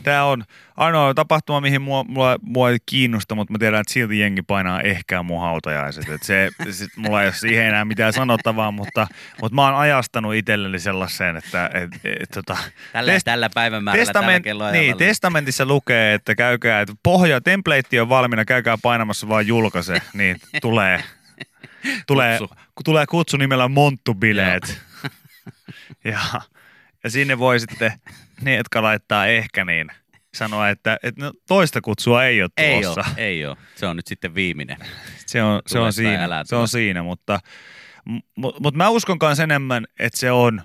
tämä 0.02 0.24
on 0.24 0.44
ainoa 0.76 1.14
tapahtuma, 1.14 1.60
mihin 1.60 1.82
mua, 1.82 2.04
mua, 2.04 2.36
mua 2.42 2.70
ei 2.70 2.78
kiinnosta, 2.86 3.34
mutta 3.34 3.52
mä 3.52 3.58
tiedän, 3.58 3.80
että 3.80 3.92
silti 3.92 4.18
jengi 4.18 4.42
painaa 4.42 4.80
ehkä 4.80 5.22
mun 5.22 5.40
hautajaiset. 5.40 6.08
Et 6.08 6.22
se, 6.22 6.50
sit 6.70 6.96
mulla 6.96 7.22
ei 7.22 7.26
ole 7.26 7.34
siihen 7.34 7.66
enää 7.66 7.84
mitään 7.84 8.12
sanottavaa, 8.12 8.70
mutta, 8.70 9.06
mutta 9.40 9.54
mä 9.54 9.64
oon 9.64 9.74
ajastanut 9.74 10.34
itselleni 10.34 10.78
sellaiseen, 10.78 11.36
että 11.36 11.70
et, 11.74 11.90
et, 12.20 12.28
tota, 12.34 12.56
Tällä, 12.92 13.12
Test- 13.12 13.20
tällä 13.24 13.50
päivämäärällä, 13.54 14.04
tällä 14.04 14.20
Testament, 14.20 14.44
kelloajalla. 14.44 14.80
niin, 14.80 14.96
testamentissa 15.26 15.66
lukee, 15.66 16.14
että 16.14 16.34
käykää, 16.34 16.80
että 16.80 16.94
pohja, 17.02 17.40
template 17.40 18.00
on 18.00 18.08
valmiina, 18.08 18.44
käykää 18.44 18.78
painamassa 18.82 19.28
vaan 19.28 19.46
julkaise, 19.46 20.02
niin 20.14 20.40
tulee, 20.62 21.04
tulee, 22.06 22.38
Kutsu. 22.38 22.54
kun 22.74 22.84
tulee 22.84 23.06
kutsu 23.06 23.36
nimellä 23.36 23.68
Monttubileet. 23.68 24.80
ja, 26.04 26.20
ja 27.04 27.10
sinne 27.10 27.38
voi 27.38 27.60
sitten 27.60 27.92
ne, 28.40 28.56
jotka 28.56 28.82
laittaa 28.82 29.26
ehkä 29.26 29.64
niin, 29.64 29.88
sanoa, 30.34 30.68
että, 30.68 30.98
että 31.02 31.24
no, 31.24 31.32
toista 31.48 31.80
kutsua 31.80 32.24
ei 32.24 32.42
ole 32.42 32.50
Ei 32.56 32.82
tulossa. 32.82 33.00
ole, 33.00 33.14
ei 33.16 33.46
ole. 33.46 33.56
Se 33.74 33.86
on 33.86 33.96
nyt 33.96 34.06
sitten 34.06 34.34
viimeinen. 34.34 34.76
Se 35.26 35.42
on, 35.42 35.62
se 35.66 35.78
on 35.78 35.92
siinä, 35.92 36.44
se 36.44 36.56
on 36.56 36.68
siinä, 36.68 37.02
mutta, 37.02 37.40
mutta, 38.36 38.60
mutta 38.60 38.78
mä 38.78 38.88
uskon 38.88 39.18
kanssa 39.18 39.42
enemmän, 39.42 39.86
että 39.98 40.18
se 40.18 40.30
on 40.30 40.62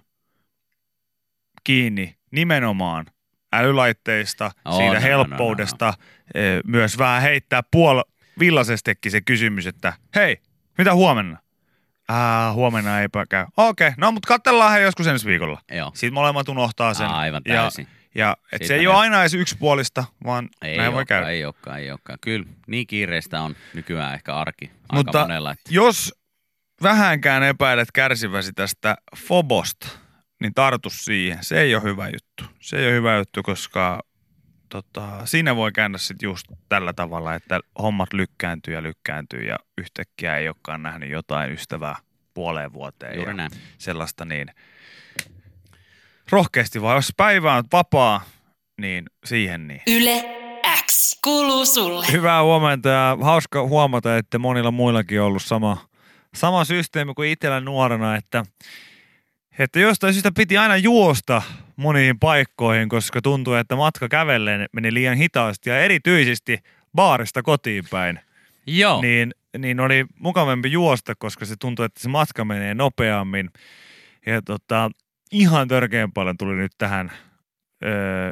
kiinni 1.64 2.16
nimenomaan 2.32 3.06
älylaitteista, 3.54 4.52
On, 4.66 4.74
siitä 4.74 4.92
on, 4.98 5.02
helppoudesta, 5.02 5.94
eh, 6.34 6.60
myös 6.68 6.98
vähän 6.98 7.22
heittää 7.22 7.62
puol 7.72 8.02
villasestikin 8.40 9.12
se 9.12 9.22
kysymys, 9.22 9.68
että 9.68 9.94
hei, 10.16 10.38
mitä 10.78 10.94
huomenna? 10.94 11.38
Ah, 12.08 12.54
huomenna 12.54 13.00
eipä 13.00 13.26
käy. 13.30 13.46
Okei, 13.58 13.92
no 13.98 14.12
mutta 14.12 14.28
katsellaan 14.28 14.72
he 14.72 14.80
joskus 14.80 15.08
ensi 15.08 15.26
viikolla. 15.28 15.62
Joo. 15.72 15.92
Sitten 15.94 16.14
molemmat 16.14 16.50
unohtaa 16.50 16.94
sen. 16.94 17.08
Aivan 17.08 17.42
ja, 17.46 17.56
täysin. 17.56 17.88
ja 18.16 18.38
et 18.44 18.50
Siitä 18.50 18.68
se 18.68 18.76
ei 18.76 18.88
ole 18.88 18.96
aina 18.96 19.22
edes 19.22 19.34
yksipuolista, 19.34 20.04
vaan 20.26 20.50
Ei 20.62 20.78
näin 20.78 20.94
voi 20.94 21.06
käydä. 21.06 21.28
ei 21.30 21.46
olekaan, 21.46 21.80
ei 21.80 21.92
olekaan. 21.92 22.18
Kyllä, 22.22 22.46
niin 22.68 22.88
kiireistä 22.88 23.42
on 23.42 23.56
nykyään 23.74 24.14
ehkä 24.14 24.36
arki 24.36 24.66
aika 24.66 24.96
Mutta 24.96 25.22
monella. 25.22 25.52
Että... 25.52 25.70
jos 25.70 26.14
vähänkään 26.84 27.44
epäilet 27.44 27.92
kärsiväsi 27.92 28.54
tästä 28.54 28.96
fobosta, 29.18 29.88
niin 30.42 30.54
tartu 30.54 30.90
siihen. 30.90 31.38
Se 31.42 31.62
ei 31.62 31.76
ole 31.76 31.84
hyvä 31.84 32.08
juttu. 32.08 32.44
Se 32.60 32.78
ei 32.78 32.86
ole 32.86 32.94
hyvä 32.94 33.18
juttu, 33.18 33.44
koska 33.44 34.00
tota, 34.70 35.26
siinä 35.26 35.56
voi 35.56 35.72
käydä 35.72 35.98
sitten 35.98 36.28
just 36.28 36.48
tällä 36.70 36.94
tavalla, 36.94 37.36
että 37.36 37.60
hommat 37.82 38.14
lykkääntyy 38.14 38.74
ja 38.74 38.84
lykkääntyy 38.84 39.44
ja 39.44 39.58
yhtäkkiä 39.78 40.38
ei 40.38 40.48
olekaan 40.48 40.84
nähnyt 40.84 41.10
jotain 41.10 41.52
ystävää 41.52 41.96
puoleen 42.34 42.74
vuoteen. 42.74 43.16
Juuri 43.16 43.32
ja 43.32 43.38
näin. 43.38 43.52
Sellaista 43.78 44.26
niin 44.26 44.48
rohkeasti 46.32 46.82
vaan, 46.82 46.96
jos 46.96 47.14
päivä 47.18 47.56
on 47.56 47.64
vapaa, 47.72 48.22
niin 48.82 49.06
siihen 49.26 49.68
niin. 49.68 49.82
Yle 49.88 50.24
X 50.86 51.20
kuuluu 51.24 51.66
sulle. 51.66 52.06
Hyvää 52.12 52.44
huomenta 52.44 52.90
ja 52.90 53.18
hauska 53.22 53.68
huomata, 53.68 54.18
että 54.18 54.40
monilla 54.40 54.72
muillakin 54.72 55.22
on 55.22 55.28
ollut 55.28 55.44
sama, 55.44 55.78
sama 56.36 56.66
systeemi 56.66 57.14
kuin 57.14 57.30
itsellä 57.30 57.60
nuorena, 57.60 58.16
että, 58.16 58.44
että 59.60 59.80
jostain 59.80 60.14
syystä 60.14 60.32
piti 60.32 60.58
aina 60.58 60.78
juosta 60.78 61.42
moniin 61.76 62.20
paikkoihin, 62.20 62.90
koska 62.90 63.22
tuntui, 63.22 63.60
että 63.60 63.76
matka 63.76 64.08
kävellen 64.08 64.70
meni 64.74 64.94
liian 64.94 65.18
hitaasti 65.18 65.70
ja 65.70 65.80
erityisesti 65.80 66.60
baarista 66.96 67.44
kotiin 67.44 67.84
päin. 67.90 68.20
Joo, 68.68 69.02
Niin, 69.02 69.34
niin 69.58 69.80
oli 69.80 70.06
mukavampi 70.20 70.72
juosta, 70.72 71.16
koska 71.16 71.46
se 71.46 71.56
tuntui, 71.60 71.86
että 71.86 72.00
se 72.00 72.10
matka 72.10 72.46
menee 72.46 72.74
nopeammin. 72.74 73.50
Ja 74.26 74.42
tota, 74.42 74.92
ihan 75.32 75.68
törkeän 75.68 76.12
paljon 76.12 76.38
tuli 76.38 76.56
nyt 76.56 76.72
tähän 76.78 77.12
öö, 77.86 78.32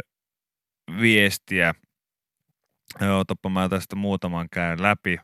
viestiä. 1.01 1.73
Joo, 3.01 3.23
mä 3.49 3.69
tästä 3.69 3.95
muutaman 3.95 4.47
käyn 4.51 4.81
läpi. 4.81 5.19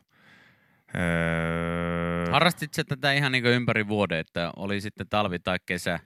Öö, 0.96 2.30
harrastit 2.32 2.74
sä 2.74 2.84
tätä 2.84 3.12
ihan 3.12 3.32
niin 3.32 3.46
ympäri 3.46 3.88
vuoden, 3.88 4.18
että 4.18 4.52
oli 4.56 4.80
sitten 4.80 5.06
talvi 5.08 5.38
tai 5.38 5.58
kesä 5.66 6.00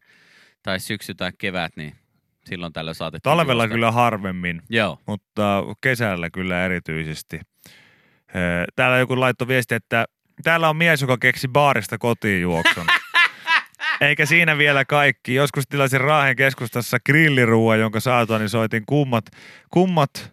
tai 0.63 0.81
syksy 0.81 1.15
tai 1.15 1.31
kevät, 1.39 1.73
niin 1.77 1.93
silloin 2.45 2.73
tällöin 2.73 2.95
saatettiin 2.95 3.31
talvella 3.31 3.63
juosta. 3.63 3.75
kyllä 3.75 3.93
harvemmin, 3.93 4.63
Joo, 4.69 4.99
mutta 5.07 5.63
kesällä 5.81 6.31
kyllä 6.31 6.65
erityisesti. 6.65 7.41
Öö, 8.37 8.65
täällä 8.77 8.99
joku 8.99 9.21
laittoi 9.21 9.49
viesti, 9.49 9.75
että 9.75 10.05
täällä 10.43 10.69
on 10.69 10.77
mies, 10.77 11.01
joka 11.01 11.19
keksi 11.19 11.49
baarista 11.49 11.99
kotiin 11.99 12.43
juoksun. 12.43 12.87
Eikä 14.01 14.27
siinä 14.27 14.59
vielä 14.59 14.85
kaikki. 14.85 15.35
Joskus 15.35 15.65
tilasin 15.69 16.01
Raahen 16.01 16.37
keskustassa 16.37 16.97
grilliruua, 17.07 17.77
jonka 17.77 18.01
saatoa, 18.01 18.39
niin 18.39 18.49
soitin 18.49 18.83
kummat, 18.87 19.25
kummat 19.71 20.33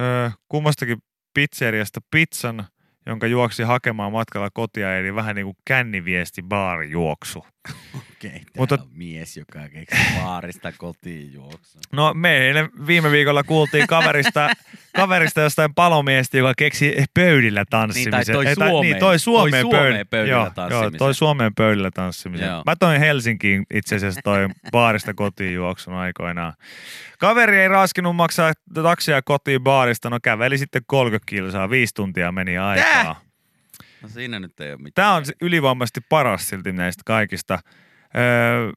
öö, 0.00 0.30
kummastakin 0.48 0.98
pizzeriasta 1.34 2.00
pizzan, 2.10 2.64
jonka 3.06 3.26
juoksi 3.26 3.62
hakemaan 3.62 4.12
matkalla 4.12 4.50
kotia, 4.50 4.98
eli 4.98 5.14
vähän 5.14 5.36
niin 5.36 5.46
kuin 5.46 5.56
känniviesti 5.64 6.42
baarijuoksu. 6.42 7.46
okei. 8.14 8.30
Okay, 8.30 8.40
Mutta- 8.58 8.74
on 8.74 8.88
mies, 8.94 9.36
joka 9.36 9.68
keksi 9.68 9.96
baarista 10.22 10.72
kotiin 10.72 11.32
juoksun. 11.32 11.80
No 11.92 12.14
me 12.14 12.36
eilen 12.36 12.68
viime 12.86 13.10
viikolla 13.10 13.42
kuultiin 13.42 13.86
kaverista, 13.86 14.50
kaverista 14.96 15.40
jostain 15.40 15.74
palomiestä, 15.74 16.38
joka 16.38 16.52
keksi 16.58 16.94
pöydillä 17.14 17.64
tanssimisen. 17.70 18.12
Niin, 18.12 18.26
tai 18.26 18.34
toi 18.34 18.46
Ei, 18.46 18.54
Suomeen- 18.54 18.80
niin, 18.82 18.96
toi 18.98 19.18
Suomeen, 19.18 19.50
toi 19.50 19.60
Suomeen 19.60 19.82
pöydillä, 19.82 20.04
pöydillä 20.04 20.36
joo, 20.36 20.44
Joo, 20.44 20.50
tanssimisen. 20.54 20.98
toi 20.98 21.14
Suomeen 21.14 21.54
pöydillä 21.54 21.90
tanssimisen. 21.90 22.48
Joo. 22.48 22.62
Mä 22.66 22.76
toin 22.76 23.00
Helsinkiin 23.00 23.66
itse 23.74 23.96
asiassa 23.96 24.20
toi 24.24 24.48
baarista 24.70 25.14
kotiin 25.14 25.54
juoksun 25.54 25.94
aikoinaan. 25.94 26.52
Kaveri 27.18 27.58
ei 27.58 27.68
raskinut 27.68 28.16
maksaa 28.16 28.52
taksia 28.82 29.22
kotiin 29.22 29.60
baarista, 29.62 30.10
no 30.10 30.18
käveli 30.22 30.58
sitten 30.58 30.82
30 30.86 31.30
kilsaa, 31.30 31.70
viisi 31.70 31.94
tuntia 31.94 32.32
meni 32.32 32.58
aikaa. 32.58 33.20
No 34.04 34.08
siinä 34.08 34.40
nyt 34.40 34.60
ei 34.60 34.72
ole 34.72 34.78
mitään. 34.82 35.06
Tämä 35.06 35.14
on 35.14 35.26
se 35.26 35.32
ylivoimaisesti 35.40 36.00
paras 36.08 36.48
silti 36.48 36.72
näistä 36.72 37.02
kaikista. 37.06 37.58
Öö, 38.16 38.72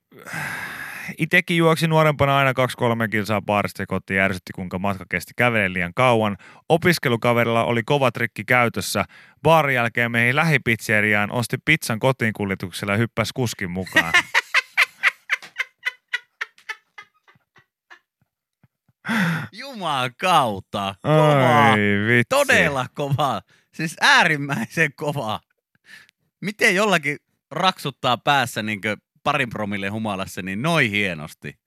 itekin 1.18 1.58
juoksi 1.58 1.88
nuorempana 1.88 2.38
aina 2.38 2.54
kaksi-kolme 2.54 3.08
kilsaa 3.08 3.42
baarista 3.42 3.82
ja 3.82 3.88
kotiin 3.88 4.20
ärsytti, 4.20 4.54
kuinka 4.54 4.80
matka 4.80 5.06
kesti 5.10 5.32
kävelen 5.36 5.74
liian 5.74 5.94
kauan. 5.94 6.38
Opiskelukaverilla 6.70 7.64
oli 7.64 7.84
kova 7.84 8.12
trikki 8.12 8.44
käytössä. 8.46 9.06
Baarin 9.44 9.76
jälkeen 9.76 10.12
meihin 10.12 10.36
lähipizzeriaan, 10.36 11.32
osti 11.32 11.58
pizzan 11.66 12.00
kotiin 12.00 12.34
kuljetuksella 12.34 12.94
ja 12.94 12.98
hyppäsi 12.98 13.32
kuskin 13.36 13.72
mukaan. 13.72 14.14
Jumalan 19.52 20.12
kautta. 20.20 20.96
Kovaa. 21.02 21.72
Ai 21.72 21.80
vitsi. 22.08 22.30
Todella 22.30 22.86
kova. 22.94 23.42
Siis 23.78 23.96
äärimmäisen 24.02 24.94
kova. 24.96 25.40
Miten 26.42 26.76
jollakin 26.76 27.18
raksuttaa 27.52 28.18
päässä 28.18 28.64
niin 28.64 28.82
parin 29.24 29.50
promille 29.50 29.88
humalassa 29.88 30.42
niin 30.42 30.62
noin 30.62 30.92
hienosti. 30.92 31.60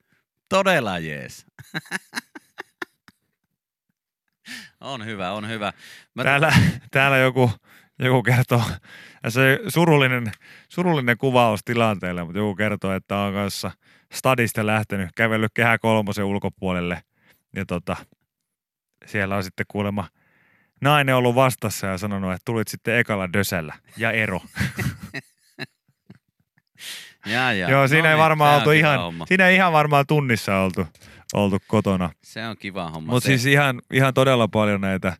Todella 0.48 0.98
jees. 0.98 1.46
on 4.80 5.04
hyvä, 5.06 5.32
on 5.32 5.48
hyvä. 5.48 5.72
Mä 6.14 6.24
Täällä, 6.24 6.52
täällä 6.90 7.16
joku, 7.16 7.50
joku 7.98 8.22
kertoo, 8.22 8.62
se 9.28 9.60
surullinen, 9.68 10.32
surullinen 10.68 11.18
kuvaus 11.18 11.60
tilanteelle, 11.64 12.24
mutta 12.24 12.38
joku 12.38 12.54
kertoo, 12.54 12.92
että 12.92 13.18
on 13.18 13.32
kanssa 13.32 13.70
stadista 14.12 14.66
lähtenyt, 14.66 15.10
kävellyt 15.16 15.52
kehä 15.54 15.78
kolmosen 15.78 16.24
ulkopuolelle 16.24 17.02
ja 17.56 17.66
tota, 17.66 17.96
siellä 19.06 19.36
on 19.36 19.44
sitten 19.44 19.66
kuulemma 19.68 20.08
nainen 20.80 21.14
ollut 21.16 21.34
vastassa 21.34 21.86
ja 21.86 21.98
sanonut, 21.98 22.32
että 22.32 22.42
tulit 22.44 22.68
sitten 22.68 22.98
ekalla 22.98 23.32
dösällä 23.32 23.74
ja 23.96 24.10
ero. 24.12 24.40
Ja, 27.26 27.52
ja. 27.52 27.70
Joo, 27.70 27.88
siinä 27.88 28.02
No 28.02 28.08
ei 28.08 28.14
niin, 28.14 28.22
varmaan 28.22 28.56
oltu 28.58 28.70
ihan, 28.70 28.98
homma. 28.98 29.26
siinä 29.26 29.48
ei 29.48 29.54
ihan 29.54 29.72
varmaan 29.72 30.04
tunnissa 30.06 30.58
oltu, 30.58 30.86
oltu 31.32 31.58
kotona. 31.66 32.10
Se 32.24 32.46
on 32.46 32.56
kiva 32.56 32.90
homma. 32.90 33.12
Mutta 33.12 33.26
siis 33.26 33.46
ihan, 33.46 33.82
ihan 33.92 34.14
todella 34.14 34.48
paljon 34.48 34.80
näitä 34.80 35.16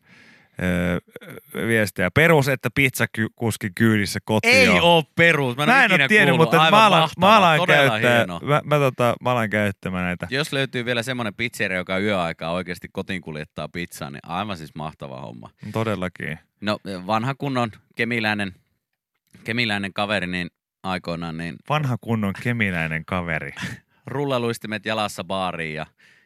öö, 0.61 0.99
viestejä. 1.67 2.11
Perus, 2.11 2.47
että 2.47 2.69
pizzakuski 2.75 3.69
kyydissä 3.75 4.19
kotiin. 4.25 4.55
ei 4.55 4.79
oo 4.81 5.03
perus. 5.15 5.57
Mä 5.57 5.63
en, 5.63 5.69
Mä 5.69 5.75
ole 5.75 5.83
en 5.85 5.91
ole 5.91 6.07
tiennyt, 6.07 6.29
kuullut. 6.37 6.51
mutta 6.51 6.71
mä 6.71 6.85
alan, 6.85 7.09
mä 7.19 7.37
alan 7.37 7.67
käyttää, 7.67 7.99
hieno. 8.17 8.39
mä, 8.43 8.61
mä, 8.63 8.77
tota, 8.77 9.15
mä 9.21 9.31
alan 9.31 9.49
käyttämään 9.49 10.05
näitä. 10.05 10.27
Jos 10.29 10.53
löytyy 10.53 10.85
vielä 10.85 11.03
semmoinen 11.03 11.33
pizzeria, 11.33 11.77
joka 11.77 11.99
yöaikaa 11.99 12.51
oikeasti 12.51 12.87
kotiin 12.91 13.21
kuljettaa 13.21 13.67
pizzaa, 13.69 14.09
niin 14.09 14.19
aivan 14.27 14.57
siis 14.57 14.75
mahtava 14.75 15.21
homma. 15.21 15.49
Todellakin. 15.71 16.39
No 16.61 16.77
vanha 17.07 17.35
kunnon 17.35 17.71
kemiläinen, 17.95 18.55
kemiläinen 19.43 19.93
kaveri, 19.93 20.27
niin 20.27 20.49
aikoinaan 20.83 21.37
niin 21.37 21.55
Vanha 21.69 21.97
kunnon 22.01 22.33
kemiläinen 22.43 23.05
kaveri. 23.05 23.51
rullaluistimet 24.05 24.85
jalassa 24.85 25.23
baariin 25.23 25.75
ja 25.75 25.85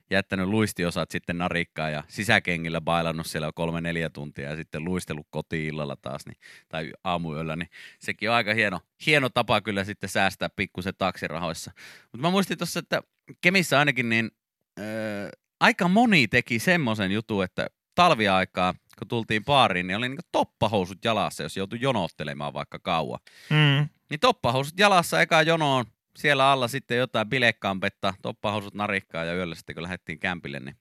jättänyt 0.09 0.47
luistiosat 0.47 1.12
sitten 1.12 1.38
narikkaan 1.38 1.93
ja 1.93 2.03
sisäkengillä 2.07 2.81
bailannut 2.81 3.27
siellä 3.27 3.51
kolme-neljä 3.55 4.09
tuntia 4.09 4.50
ja 4.50 4.55
sitten 4.55 4.85
luistellut 4.85 5.27
kotiin 5.29 5.67
illalla 5.67 5.95
taas 5.95 6.25
niin, 6.25 6.38
tai 6.69 6.91
aamuyöllä, 7.03 7.55
niin 7.55 7.69
sekin 8.00 8.29
on 8.29 8.35
aika 8.35 8.53
hieno, 8.53 8.79
hieno 9.05 9.29
tapa 9.29 9.62
kyllä 9.62 9.83
sitten 9.83 10.09
säästää 10.09 10.50
pikkusen 10.55 10.93
taksirahoissa. 10.97 11.71
Mutta 12.01 12.27
mä 12.27 12.29
muistin 12.29 12.57
tuossa, 12.57 12.79
että 12.79 13.01
Kemissä 13.41 13.79
ainakin 13.79 14.09
niin 14.09 14.31
öö, 14.79 15.29
aika 15.59 15.88
moni 15.88 16.27
teki 16.27 16.59
semmoisen 16.59 17.12
jutun, 17.12 17.43
että 17.43 17.67
talviaikaa, 17.95 18.74
kun 19.00 19.07
tultiin 19.07 19.45
baariin, 19.45 19.88
niin 19.88 19.97
oli 19.97 20.09
niin 20.09 20.19
toppahousut 20.31 21.05
jalassa, 21.05 21.43
jos 21.43 21.57
joutui 21.57 21.79
jonottelemaan 21.81 22.53
vaikka 22.53 22.79
kauan. 22.79 23.19
Mm. 23.50 23.89
Niin 24.09 24.19
toppahousut 24.19 24.79
jalassa 24.79 25.21
eka 25.21 25.41
jonoon, 25.41 25.85
siellä 26.15 26.51
alla 26.51 26.67
sitten 26.67 26.98
jotain 26.98 27.29
bilekampetta, 27.29 28.13
toppahousut 28.22 28.74
narikkaa 28.74 29.24
ja 29.24 29.36
yöllä 29.36 29.55
sitten 29.55 29.75
kun 29.75 29.84
lähdettiin 29.84 30.19
kämpille, 30.19 30.60
niin 30.60 30.75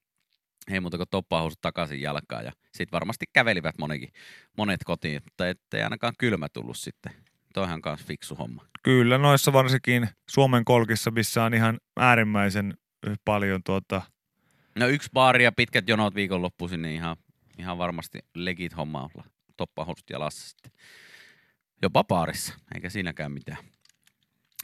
ei 0.71 0.81
muuta 0.81 0.97
kuin 0.97 1.09
toppahousut 1.11 1.61
takaisin 1.61 2.01
jalkaan 2.01 2.45
ja 2.45 2.53
sitten 2.65 2.93
varmasti 2.93 3.25
kävelivät 3.33 3.79
monikin, 3.79 4.13
monet 4.57 4.81
kotiin, 4.85 5.23
mutta 5.25 5.49
ettei 5.49 5.83
ainakaan 5.83 6.15
kylmä 6.19 6.49
tullut 6.49 6.79
sitten. 6.79 7.13
Toihan 7.55 7.83
kanssa 7.83 8.07
fiksu 8.07 8.35
homma. 8.35 8.67
Kyllä 8.83 9.19
noissa 9.19 9.53
varsinkin 9.53 10.09
Suomen 10.31 10.65
kolkissa, 10.65 11.11
missä 11.11 11.45
on 11.45 11.55
ihan 11.55 11.79
äärimmäisen 11.97 12.75
paljon 13.25 13.63
tuota, 13.65 14.03
No 14.79 14.89
yksi 14.89 15.09
baari 15.13 15.45
ja 15.45 15.53
pitkät 15.53 15.89
jonot 15.89 16.15
viikonloppuisin, 16.15 16.83
niin 16.83 16.95
ihan, 16.95 17.17
ihan 17.59 17.79
varmasti 17.79 18.19
legit 18.35 18.77
homma 18.77 19.11
olla 19.15 19.25
toppahousut 19.57 20.11
jalassa 20.11 20.49
sitten. 20.49 20.73
Jopa 21.83 22.05
baarissa, 22.05 22.55
eikä 22.75 22.91
siinäkään 22.91 23.33
mitään. 23.33 23.59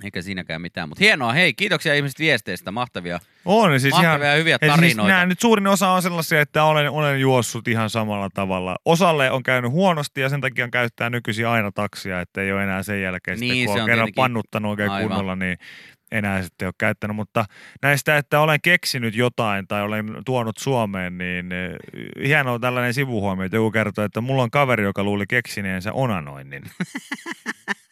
Eikä 0.05 0.23
siinäkään 0.23 0.61
mitään, 0.61 0.89
mutta 0.89 1.05
hienoa. 1.05 1.33
Hei, 1.33 1.55
kiitoksia 1.55 1.95
ihmiset 1.95 2.19
viesteistä, 2.19 2.71
mahtavia, 2.73 3.21
on 3.45 3.81
siis 3.81 3.95
mahtavia 3.95 4.27
ihan, 4.29 4.39
hyviä 4.39 4.59
siis 4.63 4.73
tarinoita. 4.75 5.13
nämä 5.13 5.27
nyt 5.27 5.41
suurin 5.41 5.67
osa 5.67 5.91
on 5.91 6.03
sellaisia, 6.03 6.41
että 6.41 6.65
olen, 6.65 6.91
olen 6.91 7.21
juossut 7.21 7.69
ihan 7.69 7.91
samalla 7.91 8.29
tavalla. 8.35 8.77
Osalle 8.85 9.31
on 9.31 9.43
käynyt 9.43 9.71
huonosti 9.71 10.21
ja 10.21 10.29
sen 10.29 10.41
takia 10.41 10.65
on 10.65 10.71
käyttää 10.71 11.11
nykyisin 11.11 11.47
aina 11.49 11.73
taksia, 11.73 12.21
että 12.21 12.41
ei 12.41 12.53
ole 12.53 12.63
enää 12.63 12.83
sen 12.83 13.03
jälkeen, 13.03 13.41
Niin, 13.41 13.53
sitten, 13.55 13.67
kun 13.67 13.75
se 13.75 13.79
on, 13.79 13.83
on 13.83 13.87
kerran 13.87 14.07
tietenkin- 14.07 14.23
pannuttanut 14.23 14.71
oikein 14.71 14.91
Aivan. 14.91 15.09
kunnolla, 15.09 15.37
niin 15.37 15.59
enää 16.13 16.43
sitten 16.43 16.69
ole 16.69 16.75
käyttänyt. 16.79 17.17
Mutta 17.17 17.45
näistä, 17.83 18.17
että 18.17 18.41
olen 18.41 18.59
keksinyt 18.63 19.15
jotain 19.15 19.67
tai 19.69 19.83
olen 19.83 20.07
tuonut 20.27 20.59
Suomeen, 20.59 21.19
niin 21.19 21.53
eh, 21.53 21.77
hienoa 22.29 22.59
tällainen 22.59 22.95
sivuhuomio, 22.95 23.45
että 23.47 23.57
joku 23.57 23.71
kertoo, 23.71 24.05
että 24.05 24.21
mulla 24.21 24.43
on 24.43 24.51
kaveri, 24.51 24.85
joka 24.85 25.05
luuli 25.05 25.25
keksineensä 25.29 25.93
onanoinnin. 25.93 26.63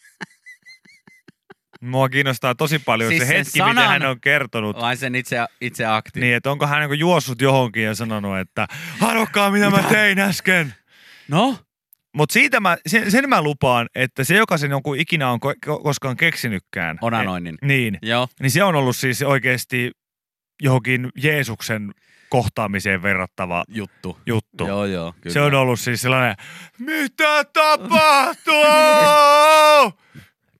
Mua 1.81 2.09
kiinnostaa 2.09 2.55
tosi 2.55 2.79
paljon 2.79 3.11
Siis 3.11 3.23
se 3.23 3.29
hetki, 3.29 3.51
mitä 3.63 3.65
sanan- 3.67 3.89
hän 3.89 4.07
on 4.07 4.21
kertonut. 4.21 4.81
Vai 4.81 4.97
sen 4.97 5.15
itse, 5.15 5.39
itse 5.61 5.87
akti. 5.87 6.21
Niin, 6.21 6.35
että 6.35 6.51
onko 6.51 6.67
hän 6.67 6.81
niinku 6.81 6.95
juossut 6.95 7.41
johonkin 7.43 7.83
ja 7.85 7.95
sanonut, 7.95 8.39
että 8.39 8.67
arvokkaa 9.01 9.51
mitä 9.51 9.71
mä 9.71 9.83
tein 9.83 10.19
äsken. 10.19 10.75
No? 11.29 11.59
Mutta 12.15 12.33
siitä 12.33 12.61
mä, 12.61 12.77
sen, 12.87 13.11
sen 13.11 13.29
mä 13.29 13.43
lupaan, 13.43 13.89
että 13.95 14.25
se, 14.25 14.37
joka 14.37 14.59
sen 14.59 14.71
jonkun 14.71 14.99
ikinä 14.99 15.31
on 15.31 15.39
ko- 15.47 15.71
ko- 15.71 15.83
koskaan 15.83 16.17
keksinytkään. 16.17 16.99
Onanoinnin. 17.01 17.55
Et, 17.55 17.69
niin, 17.69 17.99
Joo. 18.03 18.29
niin 18.41 18.51
se 18.51 18.63
on 18.65 18.75
ollut 18.75 18.97
siis 18.97 19.23
oikeasti 19.23 19.91
johonkin 20.63 21.09
Jeesuksen 21.23 21.93
kohtaamiseen 22.29 23.03
verrattava 23.03 23.65
Juttu. 23.69 24.19
juttu. 24.27 24.67
Joo, 24.67 24.85
joo. 24.85 25.15
Kyllä. 25.21 25.35
Se 25.35 25.41
on 25.41 25.55
ollut 25.55 25.81
siis 25.81 26.03
sellainen, 26.03 26.37
mitä 26.79 27.45
tapahtuu? 27.45 28.65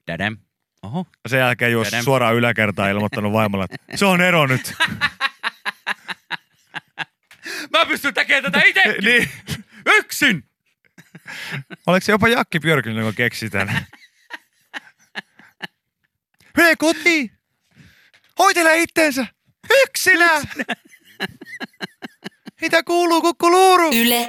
Dadam. 0.07 0.37
Oho. 0.83 1.07
Sen 1.29 1.39
jälkeen 1.39 1.73
juossut 1.73 1.91
Tiedän. 1.91 2.05
suoraan 2.05 2.35
yläkertaan 2.35 2.91
ilmoittanut 2.91 3.33
vaimolle, 3.33 3.65
että 3.65 3.97
se 3.97 4.05
on 4.07 4.21
ero 4.21 4.47
nyt. 4.47 4.75
Mä 7.73 7.87
pystyn 7.87 8.15
tekemään 8.15 8.43
tätä 8.53 8.63
itse 8.67 8.83
niin. 9.03 9.31
yksin! 9.87 10.45
Oliko 11.87 12.05
se 12.05 12.13
jopa 12.13 12.29
Jakki 12.29 12.61
Björkinen, 12.61 12.99
joka 12.99 13.13
keksi 13.13 13.51
tämän? 13.51 13.87
Mene 16.57 16.77
kotiin! 16.77 17.31
Hoitele 18.39 18.79
itteensä! 18.79 19.27
Yksinä! 19.83 20.31
Mitä 22.61 22.83
kuuluu, 22.83 23.21
kukkuluuru? 23.21 23.91
Yle 23.95 24.29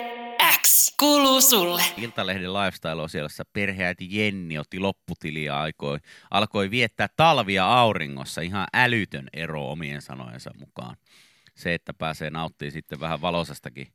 X 0.62 0.96
kuuluu 1.00 1.42
sulle. 1.42 1.82
Iltalehden 1.98 2.54
lifestyle-osiossa 2.54 3.44
perheäiti 3.54 4.08
Jenni 4.10 4.58
otti 4.58 4.80
lopputiliä 4.80 5.54
ja 5.54 5.64
alkoi, 5.64 5.98
alkoi 6.32 6.72
viettää 6.72 7.08
talvia 7.16 7.66
auringossa. 7.66 8.42
Ihan 8.42 8.68
älytön 8.74 9.28
ero 9.34 9.72
omien 9.72 10.02
sanojensa 10.02 10.52
mukaan. 10.60 10.96
Se, 11.56 11.74
että 11.74 11.94
pääsee 11.94 12.30
nauttimaan 12.30 12.72
sitten 12.72 13.00
vähän 13.00 13.22
valosastakin, 13.22 13.88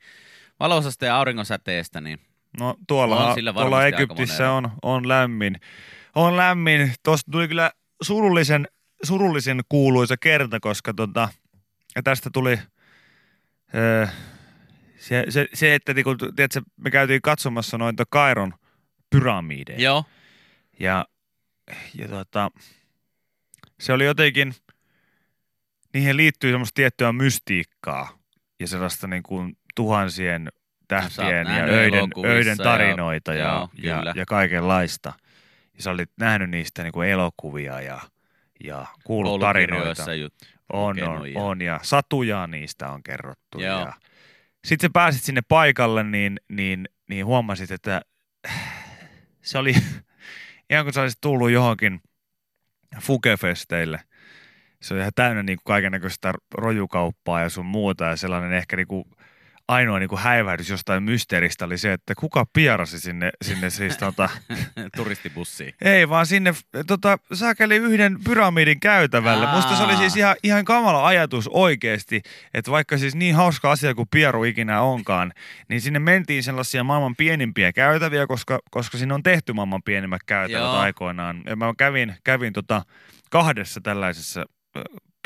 valosasta 0.61 1.05
ja 1.05 1.17
auringonsäteestä, 1.17 2.01
niin 2.01 2.19
No 2.61 2.75
tuolla, 2.89 3.29
On 3.29 3.35
sillä 3.35 3.53
tuolla 3.53 3.87
Egyptissä 3.87 4.51
on, 4.51 4.71
on 4.83 5.09
lämmin. 5.09 5.61
On 6.15 6.37
lämmin. 6.37 6.93
Tuosta 7.03 7.31
tuli 7.31 7.49
kyllä 7.49 7.71
surullisen, 8.03 8.69
surullisen 9.03 9.61
kuuluisa 9.69 10.17
kerta, 10.17 10.61
koska 10.61 10.95
tota, 10.95 11.29
ja 11.97 12.03
tästä 12.03 12.31
tuli 12.33 12.59
öö, 13.75 14.07
se, 14.99 15.25
se, 15.29 15.47
se, 15.55 15.75
että 15.75 15.95
niinku, 15.95 16.15
tiedätkö, 16.37 16.63
me 16.77 16.91
käytiin 16.91 17.23
katsomassa 17.23 17.79
noita 17.79 18.05
Kairon 18.11 18.55
pyramideja. 19.11 19.81
joo, 19.81 20.05
Ja, 20.81 21.07
ja 21.99 22.09
tota, 22.09 22.51
se 23.81 23.93
oli 23.93 24.05
jotenkin, 24.05 24.55
niihin 25.95 26.17
liittyy 26.17 26.51
semmoista 26.51 26.75
tiettyä 26.75 27.13
mystiikkaa 27.13 28.19
ja 28.61 28.67
sellaista 28.67 29.07
niin 29.07 29.23
kuin 29.23 29.57
tuhansien 29.75 30.49
tähtien 30.89 31.47
ja 31.47 31.65
öiden, 31.65 32.11
öiden 32.25 32.59
tarinoita 32.59 33.35
ja, 33.35 33.69
joo, 33.77 34.03
ja, 34.05 34.13
ja 34.17 34.27
kaikenlaista. 34.27 35.13
Ja 35.77 35.83
sä 35.83 35.91
olit 35.91 36.11
nähnyt 36.17 36.51
niistä 36.51 36.83
niin 36.83 36.93
kuin 36.93 37.09
elokuvia 37.09 37.81
ja, 37.81 38.01
ja 38.65 38.87
kuullut 39.05 39.41
tarinoita. 39.41 39.85
koulukirjoissa 39.85 40.15
jut, 40.15 40.35
On, 40.73 41.03
on, 41.03 41.33
ja- 41.33 41.41
on 41.41 41.63
ja 41.63 41.81
satuja 41.83 42.47
niistä 42.47 42.91
on 42.91 43.03
kerrottu. 43.03 43.61
Joo. 43.61 43.81
Ja 43.81 43.93
sitten 44.65 44.89
sä 44.89 44.93
pääsit 44.93 45.23
sinne 45.23 45.43
paikalle, 45.49 46.03
niin, 46.05 46.41
niin, 46.49 46.89
niin 47.09 47.27
huomasit, 47.27 47.71
että 47.71 48.03
se 49.43 49.59
oli 49.59 49.75
ihan 50.71 50.85
kuin 50.85 50.93
se 50.95 51.01
olisi 51.01 51.19
tullut 51.21 51.51
johonkin 51.51 52.01
fukefesteille. 53.01 54.01
Se 54.83 54.95
oli 54.95 55.01
ihan 55.01 55.13
täynnä 55.15 55.43
niin 55.43 55.59
kuin 55.59 55.65
kaikennäköistä 55.75 56.35
rojukauppaa 56.55 57.41
ja 57.41 57.49
sun 57.49 57.67
muuta 57.67 58.05
ja 58.05 58.17
sellainen 58.17 58.53
ehkä 58.53 58.77
niin 58.77 58.87
kuin 58.89 59.05
ainoa 59.69 59.99
niin 59.99 60.09
kuin 60.09 60.21
häivähdys 60.21 60.71
jostain 60.71 61.03
mysteeristä 61.03 61.65
oli 61.65 61.79
se, 61.79 61.93
että 61.93 62.15
kuka 62.15 62.47
pierasi 62.53 63.01
sinne, 63.01 63.31
sinne 63.43 63.71
siis 63.71 63.97
tota, 63.97 64.29
Turistibussiin. 64.97 65.75
ei 65.83 66.09
vaan 66.09 66.27
sinne 66.27 66.55
tota, 66.87 67.19
saakeli 67.33 67.77
yhden 67.77 68.19
pyramidin 68.25 68.81
käytävälle. 68.81 69.47
Aa. 69.47 69.55
Musta 69.55 69.77
se 69.77 69.83
oli 69.83 69.97
siis 69.97 70.17
ihan, 70.17 70.37
ihan 70.43 70.65
kamala 70.65 71.07
ajatus 71.07 71.49
oikeasti, 71.49 72.23
että 72.55 72.71
vaikka 72.71 72.99
siis 72.99 73.15
niin 73.15 73.35
hauska 73.35 73.71
asia 73.71 73.95
kuin 73.95 74.09
pieru 74.11 74.45
ikinä 74.45 74.81
onkaan, 74.81 75.33
niin 75.69 75.81
sinne 75.81 75.99
mentiin 75.99 76.43
sellaisia 76.43 76.85
maailman 76.85 77.17
pienimpiä 77.17 77.73
käytäviä, 77.73 78.27
koska, 78.27 78.59
koska 78.71 78.99
sinne 78.99 79.15
on 79.15 79.23
tehty 79.23 79.53
maailman 79.53 79.83
pienimmät 79.83 80.23
käytävät 80.27 80.63
Joo. 80.63 80.77
aikoinaan. 80.77 81.43
Ja 81.47 81.57
mä 81.57 81.73
kävin, 81.79 82.15
kävin 82.25 82.53
tota 82.53 82.83
kahdessa 83.31 83.81
tällaisessa 83.81 84.45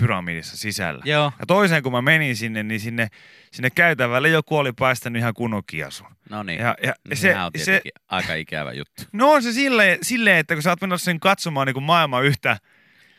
pyramidissa 0.00 0.56
sisällä. 0.56 1.02
Joo. 1.04 1.32
Ja 1.40 1.46
toiseen 1.46 1.82
kun 1.82 1.92
mä 1.92 2.02
menin 2.02 2.36
sinne, 2.36 2.62
niin 2.62 2.80
sinne, 2.80 3.08
sinne 3.52 3.70
käytävälle 3.70 4.28
joku 4.28 4.56
oli 4.56 4.72
päästänyt 4.72 5.20
ihan 5.20 5.34
kunnon 5.34 5.62
kiasun. 5.66 6.06
No 6.30 6.42
niin. 6.42 6.60
Ja, 6.60 6.76
ja 6.82 6.94
se, 7.08 7.16
se, 7.16 7.38
on 7.38 7.50
se, 7.56 7.82
aika 8.08 8.34
ikävä 8.34 8.72
juttu. 8.72 9.02
No 9.12 9.32
on 9.32 9.42
se 9.42 9.52
silleen, 9.52 9.98
silleen 10.02 10.38
että 10.38 10.54
kun 10.54 10.62
sä 10.62 10.70
oot 10.70 10.80
menossa 10.80 11.04
sen 11.04 11.20
katsomaan 11.20 11.66
niin 11.66 11.74
kuin 11.74 11.84
maailman 11.84 12.24
yhtä 12.24 12.56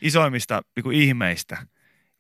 isoimmista 0.01 0.61
niin 0.75 0.83
kuin 0.83 0.97
ihmeistä, 0.97 1.57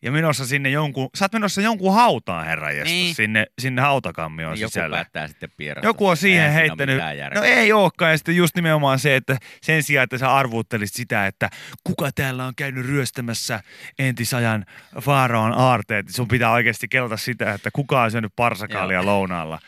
ja 0.01 0.11
menossa 0.11 0.45
sinne 0.45 0.69
jonkun, 0.69 1.09
sä 1.17 1.25
oot 1.25 1.33
menossa 1.33 1.61
jonkun 1.61 1.93
hautaan 1.93 2.45
herran 2.45 2.73
niin. 2.83 3.15
Sinne, 3.15 3.45
sinne 3.61 3.81
hautakammioon 3.81 4.53
Niin 4.53 4.61
joku 4.61 4.69
sisällä. 4.69 4.95
päättää 4.95 5.27
sitten 5.27 5.49
pierasta. 5.57 5.87
Joku 5.87 6.07
on 6.07 6.17
siihen 6.17 6.43
Eihän 6.43 6.55
ole 6.55 6.61
heittänyt, 6.61 7.01
no 7.35 7.43
ei 7.43 7.73
olekaan, 7.73 8.11
ja 8.11 8.17
sitten 8.17 8.35
just 8.35 8.55
nimenomaan 8.55 8.99
se, 8.99 9.15
että 9.15 9.37
sen 9.61 9.83
sijaan, 9.83 10.03
että 10.03 10.17
sä 10.17 10.33
arvuuttelisit 10.33 10.95
sitä, 10.95 11.27
että 11.27 11.49
kuka 11.83 12.11
täällä 12.11 12.45
on 12.45 12.53
käynyt 12.55 12.85
ryöstämässä 12.85 13.63
entisajan 13.99 14.65
faaraon 15.01 15.53
aarteet, 15.53 16.05
niin 16.05 16.13
sun 16.13 16.27
pitää 16.27 16.51
oikeasti 16.51 16.87
kelata 16.87 17.17
sitä, 17.17 17.53
että 17.53 17.69
kuka 17.73 18.01
on 18.01 18.11
syönyt 18.11 18.33
parsakaalia 18.35 19.05
lounaalla. 19.05 19.59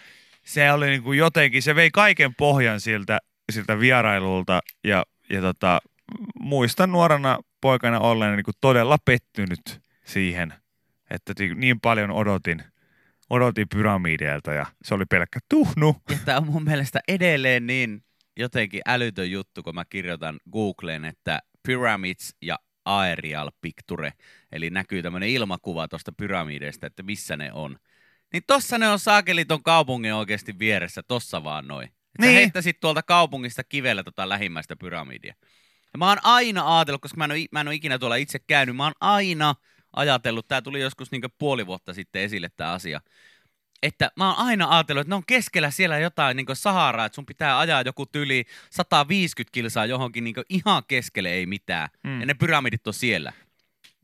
Se 0.46 0.72
oli 0.72 0.90
niin 0.90 1.04
kuin 1.04 1.18
jotenkin, 1.18 1.62
se 1.64 1.76
vei 1.76 1.92
kaiken 1.92 2.36
pohjan 2.36 2.80
siltä, 2.80 3.20
siltä 3.52 3.80
vierailulta, 3.80 4.60
ja, 4.84 5.06
ja 5.30 5.42
tota, 5.42 5.80
muistan 6.40 6.92
nuorena 6.92 7.40
poikana 7.62 8.00
ollen 8.00 8.36
niin 8.36 8.44
kuin 8.44 8.56
todella 8.62 8.98
pettynyt 9.06 9.82
siihen, 10.14 10.54
että 11.10 11.34
niin 11.56 11.80
paljon 11.80 12.12
odotin, 12.12 12.64
odotin 13.30 13.70
pyramideilta 13.70 14.54
ja 14.54 14.66
se 14.84 14.94
oli 14.94 15.06
pelkkä 15.06 15.40
tuhnu. 15.50 16.02
Ja 16.10 16.18
tämä 16.26 16.38
on 16.38 16.46
mun 16.46 16.64
mielestä 16.64 17.00
edelleen 17.08 17.68
niin 17.68 18.04
jotenkin 18.38 18.82
älytön 18.86 19.32
juttu, 19.32 19.64
kun 19.64 19.76
mä 19.76 19.86
kirjoitan 19.86 20.40
Googleen, 20.52 21.06
että 21.06 21.40
Pyramids 21.68 22.36
ja 22.42 22.60
Aerial 22.86 23.52
Picture, 23.62 24.14
eli 24.52 24.70
näkyy 24.70 25.04
tämmöinen 25.04 25.30
ilmakuva 25.30 25.88
tuosta 25.88 26.12
pyramideista, 26.12 26.88
että 26.88 27.04
missä 27.04 27.38
ne 27.38 27.54
on. 27.54 27.78
Niin 28.34 28.44
tossa 28.48 28.78
ne 28.78 28.90
on 28.90 29.00
saakeli 29.00 29.46
ton 29.46 29.64
kaupungin 29.64 30.14
oikeasti 30.14 30.60
vieressä, 30.60 31.04
tossa 31.04 31.44
vaan 31.44 31.68
noin. 31.68 31.88
Sä 31.88 31.96
Niin. 32.20 32.34
heittäisit 32.36 32.80
tuolta 32.80 33.04
kaupungista 33.04 33.64
kivellä 33.64 34.04
tota 34.04 34.30
lähimmäistä 34.30 34.76
pyramidia. 34.76 35.34
Ja 35.94 35.98
mä 35.98 36.10
oon 36.10 36.18
aina 36.24 36.78
ajatellut, 36.78 37.02
koska 37.02 37.18
mä 37.18 37.26
en, 37.26 37.32
ole, 37.32 37.46
mä 37.52 37.62
en 37.62 37.68
ole 37.68 37.76
ikinä 37.76 38.00
tuolla 38.00 38.16
itse 38.16 38.40
käynyt, 38.40 38.76
mä 38.76 38.84
oon 38.84 38.94
aina 39.02 39.56
ajatellut, 39.94 40.48
tää 40.48 40.62
tuli 40.62 40.82
joskus 40.82 41.12
niin 41.12 41.22
puoli 41.38 41.68
vuotta 41.68 41.94
sitten 41.94 42.22
esille 42.22 42.50
tämä 42.58 42.72
asia, 42.72 43.02
että 43.84 44.12
mä 44.16 44.28
oon 44.28 44.48
aina 44.48 44.70
ajatellut, 44.70 45.02
että 45.02 45.10
ne 45.10 45.16
on 45.16 45.24
keskellä 45.28 45.72
siellä 45.72 46.00
jotain 46.00 46.38
niin 46.38 46.46
Saharaa, 46.54 47.06
että 47.06 47.16
sun 47.16 47.26
pitää 47.26 47.60
ajaa 47.60 47.82
joku 47.82 48.06
tyli 48.06 48.46
150 48.70 49.52
kilsaa 49.52 49.86
johonkin 49.86 50.24
niin 50.24 50.36
ihan 50.50 50.84
keskelle 50.88 51.30
ei 51.30 51.46
mitään. 51.46 51.90
Mm. 52.04 52.20
Ja 52.20 52.26
ne 52.26 52.34
pyramidit 52.34 52.88
on 52.88 52.94
siellä. 52.94 53.34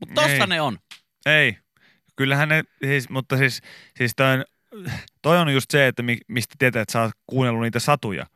Mutta 0.00 0.14
tossa 0.14 0.30
Ei. 0.30 0.46
ne 0.46 0.60
on. 0.60 0.78
Ei. 1.26 1.58
Kyllähän 2.16 2.48
ne, 2.48 2.64
siis, 2.84 3.08
mutta 3.08 3.36
siis, 3.36 3.62
siis 3.96 4.12
toi, 4.16 4.34
on, 4.34 4.44
toi 5.22 5.38
on 5.38 5.52
just 5.52 5.70
se, 5.70 5.86
että 5.86 6.02
mi, 6.02 6.18
mistä 6.28 6.54
tietää, 6.58 6.82
että 6.82 6.92
sä 6.92 7.02
oot 7.02 7.10
kuunnellut 7.26 7.62
niitä 7.62 7.78
satuja. 7.78 8.26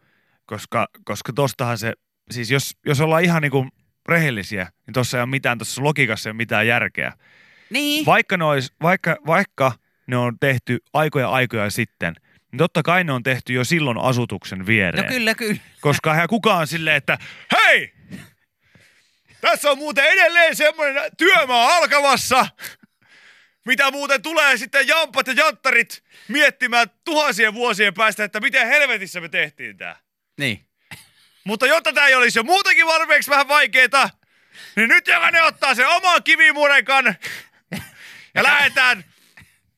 Koska, 0.47 0.89
koska 1.05 1.33
tostahan 1.33 1.79
se, 1.79 1.93
siis 2.31 2.51
jos, 2.51 2.77
jos 2.87 3.01
ollaan 3.01 3.25
ihan 3.25 3.43
niinku 3.43 3.69
rehellisiä, 4.09 4.73
niin 4.87 4.95
tossa 4.95 5.17
ei 5.19 5.23
ole 5.23 5.31
mitään, 5.31 5.59
tuossa 5.59 5.85
logiikassa 5.85 6.29
ei 6.29 6.31
ole 6.31 6.37
mitään 6.37 6.67
järkeä. 6.67 7.13
Niin. 7.71 8.07
Vaikka 8.07 8.37
ne, 8.37 8.45
olis, 8.45 8.73
vaikka, 8.83 9.17
vaikka 9.27 9.73
ne 10.07 10.17
on 10.17 10.39
tehty 10.39 10.79
aikoja 10.93 11.29
aikoja 11.29 11.71
sitten, 11.71 12.15
niin 12.53 12.59
totta 12.59 12.83
kai 12.83 13.05
ne 13.05 13.13
on 13.13 13.23
tehty 13.23 13.53
jo 13.53 13.65
silloin 13.65 13.99
asutuksen 13.99 14.67
viereen. 14.67 15.05
No 15.07 15.13
kyllä, 15.13 15.35
kyllä. 15.35 15.61
Koska 15.81 16.13
eihän 16.13 16.29
kukaan 16.29 16.67
silleen, 16.67 16.97
että 16.97 17.19
hei! 17.53 17.93
Tässä 19.41 19.71
on 19.71 19.79
muuten 19.79 20.05
edelleen 20.05 20.57
semmoinen 20.57 21.03
työmaa 21.19 21.77
alkamassa, 21.77 22.47
mitä 23.67 23.91
muuten 23.91 24.23
tulee 24.23 24.57
sitten 24.57 24.89
jampat 24.89 25.27
ja 25.27 25.33
janttarit 25.33 26.03
miettimään 26.29 26.87
tuhansien 27.05 27.55
vuosien 27.55 27.95
päästä, 27.95 28.25
että 28.25 28.41
miten 28.41 28.67
helvetissä 28.67 29.21
me 29.21 29.29
tehtiin 29.29 29.77
tää. 29.77 29.97
Niin. 30.39 30.67
Mutta 31.45 31.67
jotta 31.67 31.93
tää 31.93 32.07
ei 32.07 32.15
olisi 32.15 32.39
jo 32.39 32.43
muutenkin 32.43 32.87
valmiiksi 32.87 33.31
vähän 33.31 33.49
vaikeeta, 33.49 34.11
niin 34.77 34.89
nyt 34.89 35.07
jokainen 35.07 35.45
ottaa 35.45 35.75
sen 35.75 35.89
oman 35.89 36.23
kivimurekan 36.23 37.15
ja 38.35 38.43
lähdetään 38.43 39.05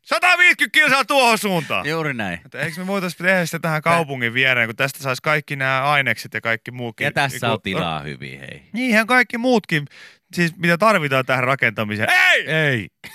150 0.03 0.72
kilsaa 0.72 1.05
tuohon 1.05 1.38
suuntaan. 1.38 1.88
Juuri 1.88 2.14
näin. 2.14 2.40
Että 2.44 2.59
eikö 2.59 2.81
me 2.81 2.87
voitaisiin 2.87 3.27
tehdä 3.27 3.46
sitä 3.46 3.59
tähän 3.59 3.83
kaupungin 3.83 4.35
viereen, 4.35 4.68
kun 4.68 4.77
tästä 4.77 5.03
saisi 5.03 5.22
kaikki 5.22 5.57
nämä 5.57 5.83
ainekset 5.83 6.35
ja 6.35 6.40
kaikki 6.40 6.70
muukin. 6.70 7.05
Ja 7.05 7.12
tässä 7.12 7.46
on 7.46 7.50
Niinku- 7.50 7.62
tilaa 7.62 8.00
hyvin, 8.00 8.40
hei. 8.40 8.62
Niinhän 8.72 9.07
kaikki 9.07 9.38
muutkin, 9.38 9.85
siis 10.33 10.57
mitä 10.57 10.79
tarvitaan 10.79 11.27
tähän 11.27 11.44
rakentamiseen. 11.44 12.09
Ei! 12.12 12.46
Ei. 12.50 12.88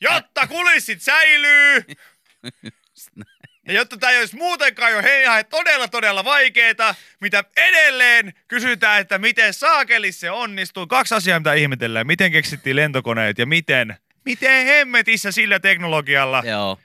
Jotta 0.00 0.46
kulissit 0.46 1.02
säilyy! 1.02 1.84
Ja 3.66 3.72
jotta 3.72 3.96
tämä 3.96 4.10
ei 4.12 4.18
olisi 4.18 4.36
muutenkaan 4.36 4.92
jo 4.92 5.02
heihän 5.02 5.44
todella 5.46 5.88
todella 5.88 6.24
vaikeeta, 6.24 6.94
mitä 7.20 7.44
edelleen 7.56 8.32
kysytään, 8.48 9.00
että 9.00 9.18
miten 9.18 9.54
saakelis 9.54 10.20
se 10.20 10.30
onnistuu. 10.30 10.86
Kaksi 10.86 11.14
asiaa, 11.14 11.38
mitä 11.40 11.54
ihmetellään. 11.54 12.06
Miten 12.06 12.32
keksittiin 12.32 12.76
lentokoneet 12.76 13.38
ja 13.38 13.46
miten, 13.46 13.96
miten 14.24 14.66
hemmetissä 14.66 15.32
sillä 15.32 15.60
teknologialla 15.60 16.42
Joo. 16.46 16.78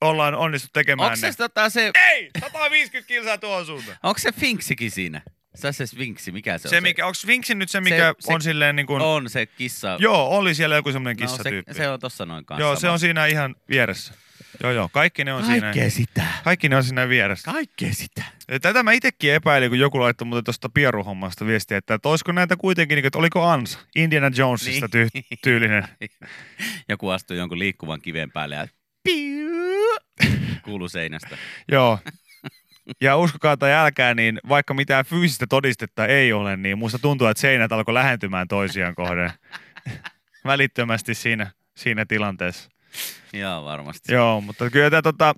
ollaan 0.00 0.34
onnistuttu 0.34 0.72
tekemään 0.80 1.12
Onko 1.12 1.26
ne. 1.26 1.32
se, 1.32 1.38
tota, 1.38 1.70
se, 1.70 1.90
Ei! 2.10 2.30
150 2.40 3.08
kilsaa 3.08 3.38
tuohon 3.38 3.66
suuntaan. 3.66 3.98
onko 4.02 4.18
se 4.18 4.32
Finksikin 4.32 4.90
siinä? 4.90 5.22
Se 5.54 5.66
on 5.66 5.74
se 5.74 5.86
Sfinksi, 5.86 6.32
mikä 6.32 6.58
se 6.58 6.68
on? 6.68 6.70
Se, 6.70 6.80
mikä, 6.80 7.06
onko 7.06 7.14
Sphinxi 7.14 7.54
nyt 7.54 7.70
se, 7.70 7.80
mikä 7.80 8.14
Se- 8.20 8.26
se- 8.26 8.32
on 8.32 8.42
silleen 8.42 8.76
niin 8.76 8.86
kuin... 8.86 9.02
On 9.02 9.30
se 9.30 9.46
kissa. 9.46 9.96
Joo, 10.00 10.28
oli 10.28 10.54
siellä 10.54 10.76
joku 10.76 10.92
semmoinen 10.92 11.16
no, 11.22 11.26
kissatyyppi. 11.26 11.74
se, 11.74 11.78
se 11.78 11.88
on 11.88 12.00
tossa 12.00 12.26
noin 12.26 12.44
kanssa. 12.44 12.60
joo, 12.62 12.76
se 12.76 12.88
on 12.88 12.98
siinä 12.98 13.26
ihan 13.26 13.56
vieressä. 13.68 14.14
Joo, 14.62 14.72
joo, 14.72 14.88
kaikki 14.92 15.24
ne 15.24 15.32
on 15.32 15.44
siinä. 15.44 15.60
Kaikkea 15.60 15.90
sitä. 15.90 16.24
Kaikki 16.44 16.68
ne 16.68 16.76
on 16.76 16.84
siinä 16.84 17.08
vieressä. 17.08 17.52
Kaikkea 17.52 17.92
sitä. 17.92 18.22
Tätä 18.62 18.82
mä 18.82 18.92
itsekin 18.92 19.32
epäilin, 19.32 19.70
kun 19.70 19.78
joku 19.78 20.00
laittoi 20.00 20.26
muuten 20.26 20.44
tuosta 20.44 20.68
pieruhommasta 20.68 21.46
viestiä, 21.46 21.78
että, 21.78 21.94
että 21.94 22.08
olisiko 22.08 22.32
näitä 22.32 22.56
kuitenkin, 22.56 22.96
niin 22.96 23.06
että 23.06 23.18
oliko 23.18 23.44
Ansa, 23.46 23.78
Indiana 23.96 24.30
Jonesista 24.36 24.88
Niin. 24.94 25.08
ty- 25.16 25.38
tyylinen. 25.42 25.84
Joku 26.88 27.08
astuu 27.08 27.36
jonkun 27.36 27.58
liikkuvan 27.58 28.00
kiven 28.00 28.32
päälle 28.32 28.54
ja 28.54 28.68
piu, 29.04 29.96
kuuluu 30.62 30.88
seinästä. 30.88 31.36
Joo. 31.72 31.98
Ja 33.00 33.16
uskokaa 33.16 33.56
tai 33.56 33.72
älkää, 33.72 34.14
niin 34.14 34.40
vaikka 34.48 34.74
mitään 34.74 35.04
fyysistä 35.04 35.46
todistetta 35.46 36.06
ei 36.06 36.32
ole, 36.32 36.56
niin 36.56 36.78
musta 36.78 36.98
tuntuu, 36.98 37.26
että 37.26 37.40
seinät 37.40 37.72
alkoi 37.72 37.94
lähentymään 37.94 38.48
toisiaan 38.48 38.94
kohden 38.94 39.30
välittömästi 40.44 41.14
siinä, 41.14 41.50
siinä 41.76 42.06
tilanteessa. 42.06 42.70
Joo, 43.32 43.64
varmasti. 43.64 44.12
Joo, 44.12 44.40
mutta 44.40 44.70
kyllä 44.70 44.90
tämä 44.90 45.02
tota, 45.02 45.34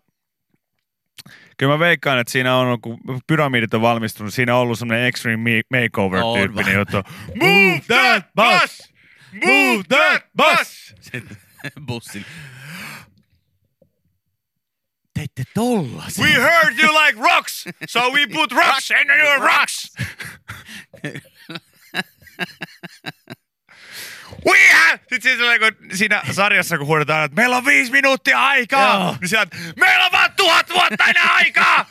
kyllä 1.59 1.73
mä 1.73 1.79
veikkaan, 1.79 2.19
että 2.19 2.33
siinä 2.33 2.57
on, 2.57 2.81
kun 2.81 2.99
pyramidit 3.27 3.75
on 3.75 3.83
valmistunut, 3.83 4.35
siinä 4.35 4.55
on 4.55 4.61
ollut 4.61 4.79
semmoinen 4.79 5.07
extreme 5.07 5.63
makeover-tyyppinen 5.71 6.67
vaan. 6.67 6.79
juttu. 6.79 6.97
Move 7.41 7.81
that 7.87 8.25
bus! 8.35 8.93
Move 9.33 9.83
that 9.89 10.23
bus! 10.37 10.95
Sitten 11.01 11.37
bussin. 11.87 12.25
Teitte 15.15 15.43
tollasen. 15.55 16.25
We 16.25 16.33
heard 16.33 16.79
you 16.79 16.95
like 17.05 17.21
rocks, 17.21 17.65
so 17.89 18.11
we 18.11 18.27
put 18.27 18.53
rocks 18.53 18.91
in 18.91 19.07
your 19.25 19.41
rocks! 19.41 19.93
We 24.47 24.59
have... 24.73 24.99
Sitten 24.99 25.23
siinä, 25.23 25.38
tulee, 25.38 25.59
kun 25.59 25.73
siinä 25.93 26.23
sarjassa, 26.31 26.79
kun 26.79 26.87
huudetaan, 26.87 27.25
että 27.25 27.37
meillä 27.40 27.57
on 27.57 27.64
viisi 27.64 27.93
minuuttia 27.93 28.40
aikaa, 28.47 28.95
Joo. 28.95 29.16
niin 29.21 29.29
sieltä, 29.29 29.57
meillä 29.77 30.07
on 30.07 30.12
vaan 30.12 30.31
tuhat 30.37 30.71
vuotta 30.75 31.05
enää 31.09 31.35
aikaa! 31.35 31.87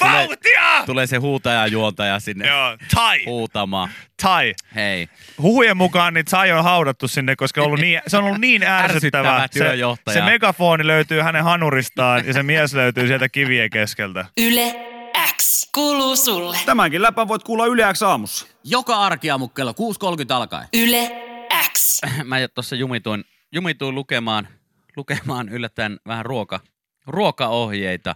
Vauhtia! 0.00 0.82
Tulee 0.86 1.06
se 1.06 1.16
huutaja 1.16 1.66
juontaja 1.66 2.20
sinne 2.20 2.48
Joo, 2.48 2.76
tai, 2.94 3.24
huutamaan. 3.24 3.88
tai. 4.22 4.54
Hei. 4.74 5.08
Huhujen 5.42 5.76
mukaan 5.76 6.14
niin 6.14 6.24
Tsai 6.24 6.52
on 6.52 6.64
haudattu 6.64 7.08
sinne, 7.08 7.36
koska 7.36 7.60
on 7.60 7.66
ollut 7.66 7.80
niin, 7.80 8.00
se 8.06 8.16
on 8.16 8.24
ollut 8.24 8.40
niin 8.40 8.62
ärsyttävä. 8.82 9.36
Ärsyttävä 9.36 9.64
Se, 9.64 9.70
työjohtaja. 9.70 10.14
se 10.14 10.22
megafoni 10.24 10.86
löytyy 10.86 11.20
hänen 11.20 11.44
hanuristaan 11.44 12.26
ja 12.26 12.32
se 12.32 12.42
mies 12.42 12.74
löytyy 12.74 13.06
sieltä 13.06 13.28
kivien 13.28 13.70
keskeltä. 13.70 14.24
Yle 14.36 14.95
kuuluu 15.76 16.16
sulle. 16.16 16.58
Tämänkin 16.66 17.02
läpän 17.02 17.28
voit 17.28 17.44
kuulla 17.44 17.66
Yle 17.66 17.92
X 17.92 18.02
aamussa. 18.02 18.46
Joka 18.64 18.96
arkiaamu 18.96 19.48
kello 19.48 19.72
6.30 19.72 20.32
alkaen. 20.34 20.68
Yle 20.72 21.10
X. 21.72 22.00
Mä 22.24 22.36
tuossa 22.54 22.76
jumituin, 22.76 23.24
jumituin 23.52 23.94
lukemaan, 23.94 24.48
lukemaan 24.96 25.48
yllättäen 25.48 26.00
vähän 26.06 26.26
ruoka, 26.26 26.60
ruokaohjeita 27.06 28.14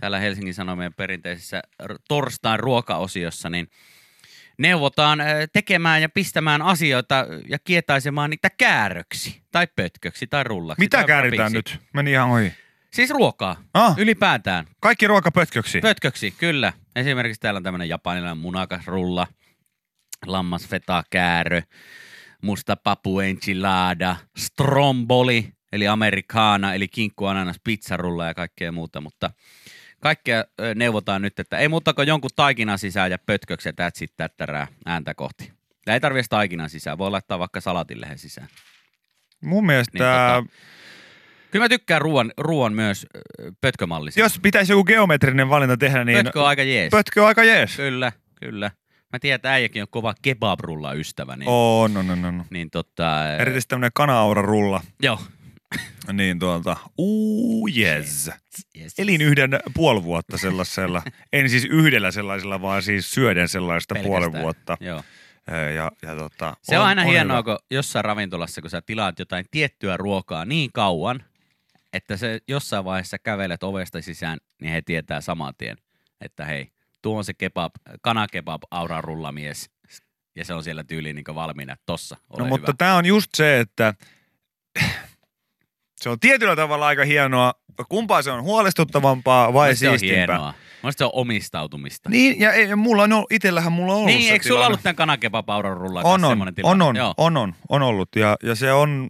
täällä 0.00 0.18
Helsingin 0.18 0.54
Sanomien 0.54 0.94
perinteisessä 0.94 1.62
torstain 2.08 2.60
ruokaosiossa, 2.60 3.50
niin 3.50 3.68
neuvotaan 4.58 5.20
äh, 5.20 5.26
tekemään 5.52 6.02
ja 6.02 6.08
pistämään 6.08 6.62
asioita 6.62 7.26
ja 7.48 7.58
kietaisemaan 7.58 8.30
niitä 8.30 8.50
kääröksi 8.50 9.42
tai 9.52 9.66
pötköksi 9.76 10.26
tai 10.26 10.44
rullaksi. 10.44 10.80
Mitä 10.80 10.96
tai 10.96 11.06
kääritään 11.06 11.52
rapiksi. 11.52 11.76
nyt? 11.76 11.88
Meni 11.92 12.10
ihan 12.10 12.30
ohi. 12.30 12.52
Siis 12.94 13.10
ruokaa. 13.10 13.56
Ah. 13.74 13.94
Ylipäätään. 13.98 14.66
Kaikki 14.80 15.06
ruokapötköksi. 15.06 15.80
Pötköksi, 15.80 16.30
kyllä. 16.30 16.72
Esimerkiksi 16.96 17.40
täällä 17.40 17.58
on 17.58 17.62
tämmöinen 17.62 17.88
japanilainen 17.88 18.38
munakasrulla, 18.38 19.26
lammasfeta 20.26 21.04
käärö, 21.10 21.62
musta 22.42 22.76
papu 22.76 23.20
enchilada, 23.20 24.16
stromboli, 24.38 25.52
eli 25.72 25.88
americana, 25.88 26.74
eli 26.74 26.88
kinkku 26.88 27.26
ananas 27.26 27.56
pizzarulla 27.64 28.26
ja 28.26 28.34
kaikkea 28.34 28.72
muuta, 28.72 29.00
mutta 29.00 29.30
kaikkea 30.00 30.44
neuvotaan 30.74 31.22
nyt, 31.22 31.38
että 31.38 31.58
ei 31.58 31.68
muuta 31.68 31.94
kuin 31.94 32.08
jonkun 32.08 32.30
taikinan 32.36 32.78
sisään 32.78 33.10
ja 33.10 33.18
pötköksi 33.18 33.68
ja 33.68 33.72
that's 33.72 34.02
it, 34.04 34.12
tättärää 34.16 34.66
ääntä 34.86 35.14
kohti. 35.14 35.52
Ja 35.86 35.94
ei 35.94 36.00
tarvitse 36.00 36.28
taikinan 36.28 36.70
sisään, 36.70 36.98
voi 36.98 37.10
laittaa 37.10 37.38
vaikka 37.38 37.60
salatinlehen 37.60 38.18
sisään. 38.18 38.48
Mun 39.40 39.66
mielestä, 39.66 39.98
Niin, 39.98 40.04
tota, 40.04 40.56
Kyllä 41.52 41.64
mä 41.64 41.68
tykkään 41.68 42.02
ruoan, 42.02 42.32
ruoan 42.38 42.72
myös 42.72 43.06
ö, 43.16 43.52
pötkömallisia. 43.60 44.24
jos 44.24 44.38
pitäisi 44.42 44.72
joku 44.72 44.84
geometrinen 44.84 45.48
valinta 45.48 45.76
tehdä, 45.76 46.04
niin 46.04 46.24
Pötkö 46.24 46.40
on 46.40 46.48
aika 46.48 46.62
jees. 46.62 46.90
pötkö 46.90 47.20
on 47.22 47.28
aika 47.28 47.44
jees. 47.44 47.76
Kyllä, 47.76 48.12
kyllä. 48.40 48.70
Mä 49.12 49.18
tiedän, 49.18 49.34
että 49.36 49.52
äijäkin 49.52 49.82
on 49.82 49.88
kova 49.90 50.14
kebabrulla 50.22 50.92
ystävä, 50.92 51.36
niin, 51.36 51.48
On, 51.48 51.96
on, 51.96 52.10
on, 52.10 52.24
on. 52.24 52.44
niin 52.50 52.70
tota... 52.70 53.32
Erityisesti 53.36 53.68
tämmönen 53.68 53.90
kana 53.94 54.34
rulla. 54.34 54.80
Joo. 55.02 55.18
Niin 56.12 56.38
tuolta, 56.38 56.76
uu 56.98 57.68
yes. 57.76 58.30
Yes. 58.80 58.94
Elin 58.98 59.20
yhden 59.22 59.60
puoli 59.74 60.02
vuotta 60.02 60.38
sellaisella, 60.38 61.02
en 61.32 61.48
siis 61.48 61.64
yhdellä 61.64 62.10
sellaisella, 62.10 62.62
vaan 62.62 62.82
siis 62.82 63.10
syöden 63.10 63.48
sellaista 63.48 63.94
Pelkästään. 63.94 64.22
puoli 64.30 64.42
vuotta. 64.42 64.76
Joo. 64.80 65.02
Ja, 65.74 65.90
ja 66.02 66.14
tota, 66.16 66.56
Se 66.62 66.78
on, 66.78 66.84
aina 66.86 67.04
hienoa, 67.04 67.36
hyvä. 67.36 67.42
kun 67.42 67.58
jossain 67.70 68.04
ravintolassa, 68.04 68.60
kun 68.60 68.70
sä 68.70 68.82
tilaat 68.82 69.18
jotain 69.18 69.44
tiettyä 69.50 69.96
ruokaa 69.96 70.44
niin 70.44 70.70
kauan, 70.74 71.24
että 71.92 72.16
se 72.16 72.38
jossain 72.48 72.84
vaiheessa 72.84 73.18
kävelet 73.18 73.62
ovesta 73.62 74.02
sisään, 74.02 74.38
niin 74.60 74.72
he 74.72 74.82
tietää 74.82 75.20
saman 75.20 75.54
tien, 75.58 75.76
että 76.20 76.44
hei, 76.44 76.68
tuo 77.02 77.18
on 77.18 77.24
se 77.24 77.34
kebab, 77.34 77.72
kanakebab 78.02 78.62
aura 78.70 79.00
rullamies. 79.00 79.70
Ja 80.36 80.44
se 80.44 80.54
on 80.54 80.64
siellä 80.64 80.84
tyyliin 80.84 81.16
niin 81.16 81.34
valmiina, 81.34 81.76
tossa, 81.86 82.16
ole 82.30 82.38
No, 82.38 82.44
hyvä. 82.44 82.48
mutta 82.56 82.74
tämä 82.78 82.96
on 82.96 83.04
just 83.06 83.30
se, 83.34 83.60
että 83.60 83.94
se 86.00 86.08
on 86.08 86.20
tietyllä 86.20 86.56
tavalla 86.56 86.86
aika 86.86 87.04
hienoa. 87.04 87.54
Kumpaa 87.88 88.22
se 88.22 88.30
on 88.30 88.42
huolestuttavampaa 88.42 89.52
vai 89.52 89.52
Mun 89.52 89.62
mielestä 89.62 89.80
se 89.80 89.88
on 89.90 89.98
siistimpää? 89.98 90.36
hienoa. 90.36 90.54
Mun 90.82 90.92
se 90.96 91.04
on 91.04 91.10
omistautumista. 91.14 92.10
Niin, 92.10 92.40
ja 92.40 92.52
ei, 92.52 92.76
mulla 92.76 93.02
on 93.02 93.12
ollut, 93.12 93.32
itellähän 93.32 93.72
mulla 93.72 93.92
on 93.92 93.98
ollut 93.98 94.06
niin 94.14 94.32
eikö 94.32 94.48
sulla 94.48 94.66
ollut 94.66 94.82
tämän 94.82 94.96
kanakebab 94.96 95.50
auran 95.50 95.76
rullan 95.76 96.04
on, 96.06 96.24
on, 96.24 96.30
semmoinen 96.30 96.54
tilanne? 96.54 96.84
on, 96.84 96.88
on, 96.88 96.96
Joo. 96.96 97.14
on, 97.16 97.36
on, 97.36 97.54
on 97.68 97.82
ollut. 97.82 98.08
Ja, 98.16 98.36
ja 98.42 98.54
se 98.54 98.72
on 98.72 99.08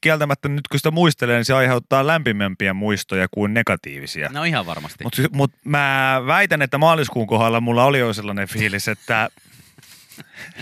kieltämättä 0.00 0.48
nyt 0.48 0.68
kun 0.68 0.78
sitä 0.80 0.90
muistelee, 0.90 1.36
niin 1.36 1.44
se 1.44 1.54
aiheuttaa 1.54 2.06
lämpimämpiä 2.06 2.74
muistoja 2.74 3.26
kuin 3.30 3.54
negatiivisia. 3.54 4.28
No 4.32 4.44
ihan 4.44 4.66
varmasti. 4.66 5.04
Mutta 5.04 5.22
mut 5.32 5.52
mä 5.64 6.20
väitän, 6.26 6.62
että 6.62 6.78
maaliskuun 6.78 7.26
kohdalla 7.26 7.60
mulla 7.60 7.84
oli 7.84 7.98
jo 7.98 8.12
sellainen 8.12 8.48
fiilis, 8.48 8.88
että 8.88 9.28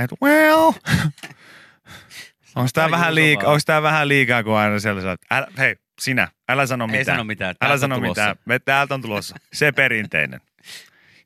et 0.00 0.10
well, 0.22 0.72
onko 2.56 2.70
kai 2.74 2.90
vähän 2.90 3.14
vaan. 3.14 3.46
onko 3.46 3.60
tää 3.66 3.82
vähän 3.82 4.08
liikaa, 4.08 4.42
kun 4.44 4.56
aina 4.56 4.78
siellä 4.78 5.12
että 5.12 5.26
älä, 5.30 5.46
hei, 5.58 5.76
sinä, 6.00 6.28
älä 6.48 6.66
sano 6.66 6.84
Ei 6.84 6.88
mitään. 6.90 7.04
sano 7.04 7.24
mitään, 7.24 7.54
Älä 7.60 7.78
sano 7.78 7.94
tulossa. 7.94 8.10
mitään, 8.22 8.36
me 8.44 8.58
täältä 8.58 8.94
on 8.94 9.02
tulossa. 9.02 9.36
Se 9.52 9.72
perinteinen. 9.72 10.40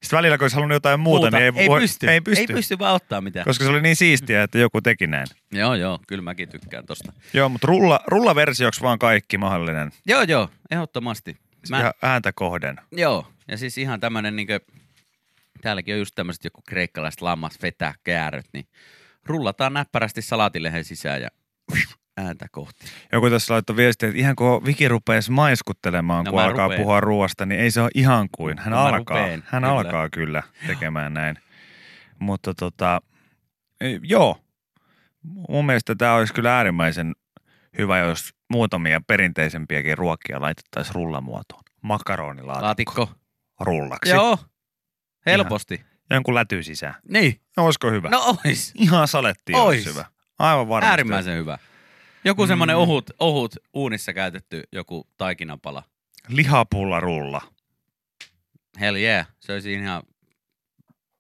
Sitten 0.03 0.17
välillä, 0.17 0.39
kun 0.39 0.45
olisi 0.45 0.55
halunnut 0.55 0.77
jotain 0.77 1.01
muuta, 1.01 1.31
niin 1.31 1.43
ei, 1.43 1.53
ei, 1.57 1.69
voi, 1.69 1.81
pysty. 1.81 2.09
ei 2.09 2.21
pysty. 2.21 2.41
Ei 2.41 2.47
pysty 2.47 2.79
vaan 2.79 2.95
ottaa 2.95 3.21
mitään. 3.21 3.45
Koska 3.45 3.65
se 3.65 3.71
oli 3.71 3.83
niin 3.83 3.97
siistiä, 3.97 4.43
että 4.43 4.59
joku 4.59 4.81
teki 4.81 5.07
näin. 5.07 5.27
Joo, 5.53 5.75
joo, 5.75 5.99
kyllä 6.09 6.23
mäkin 6.23 6.49
tykkään 6.49 6.87
tosta. 6.87 7.13
Joo, 7.33 7.49
mutta 7.49 7.67
rulla, 7.67 8.01
rullaversioksi 8.07 8.81
vaan 8.81 8.99
kaikki 8.99 9.39
mahdollinen. 9.39 9.93
Joo, 10.07 10.23
joo, 10.23 10.49
ehdottomasti. 10.71 11.37
Mä, 11.71 11.81
Ja 11.81 11.95
ääntä 12.03 12.33
kohden. 12.33 12.77
Joo, 12.93 13.27
ja 13.49 13.57
siis 13.57 13.79
ihan 13.79 14.01
tämmönen 14.01 14.37
niinkö, 14.37 14.61
täälläkin 15.61 15.95
on 15.95 15.99
just 15.99 16.15
tämmöiset 16.15 16.45
joku 16.45 16.63
kreikkalaiset 16.69 17.21
lammas, 17.21 17.59
fetä, 17.59 17.95
kääröt, 18.05 18.47
niin 18.53 18.67
rullataan 19.27 19.73
näppärästi 19.73 20.23
salatilehen 20.23 20.85
sisään 20.85 21.23
ja 21.23 21.29
ääntä 22.17 22.47
kohti. 22.51 22.87
Joku 23.13 23.31
tässä 23.31 23.55
laittoi 23.55 23.77
viestiä, 23.77 24.09
että 24.09 24.19
ihan 24.21 24.37
kun 24.37 24.65
Viki 24.65 24.89
rupeaisi 24.89 25.31
maiskuttelemaan, 25.31 26.25
No 26.25 26.31
kun 26.31 26.41
alkaa 26.43 26.65
rupeen. 26.65 26.81
puhua 26.81 27.01
ruoasta, 27.01 27.47
niin 27.47 27.61
ei 27.61 27.71
se 27.71 27.81
ole 27.81 27.91
ihan 27.95 28.29
kuin. 28.33 28.59
Hän, 28.59 28.71
No 28.71 28.81
alkaa, 28.81 29.17
rupeen, 29.19 29.45
hän 29.47 29.63
kyllä. 29.63 29.73
alkaa 29.79 30.09
kyllä 30.11 30.43
tekemään 30.67 31.15
näin. 31.15 31.39
Mutta 32.19 32.55
tota, 32.55 33.01
e, 33.81 33.87
joo, 34.03 34.39
mun 35.49 35.67
mielestä 35.67 35.95
tämä 35.95 36.15
olisi 36.15 36.35
kyllä 36.35 36.57
äärimmäisen 36.57 37.13
hyvä, 37.79 37.99
jos 37.99 38.31
muutamia 38.51 39.01
perinteisempiäkin 39.07 39.99
ruokia 39.99 40.41
laitettaisiin 40.41 40.95
rullamuotoon. 40.95 41.63
Makaronilaatikko 41.83 42.63
Laatikko. 43.01 43.11
rullaksi. 43.61 44.11
Joo, 44.13 44.39
helposti. 45.27 45.85
Jonkun 46.11 46.35
läty 46.35 46.63
sisään. 46.63 46.95
Niin, 47.09 47.41
No, 47.57 47.65
olisiko 47.65 47.91
hyvä? 47.91 48.09
no 48.09 48.37
ois. 48.47 48.73
Ihan 48.75 49.09
saletti 49.09 49.53
Ois. 49.55 49.65
olisi 49.67 49.91
hyvä. 49.91 50.05
Aivan 50.39 50.69
varmasti. 50.69 50.91
Äärimmäisen 50.91 51.37
hyvä. 51.39 51.59
Joku 52.25 52.47
semmonen 52.47 52.77
Mm. 52.77 52.81
ohut, 52.81 53.11
ohut 53.19 53.55
uunissa 53.75 54.13
käytetty 54.13 54.63
joku 54.73 55.09
taikinapala. 55.17 55.83
Lihapulla 56.29 57.01
rulla. 57.01 57.43
Hell 58.81 58.97
yeah, 58.97 59.27
söisin 59.41 59.83
ihan, 59.83 60.03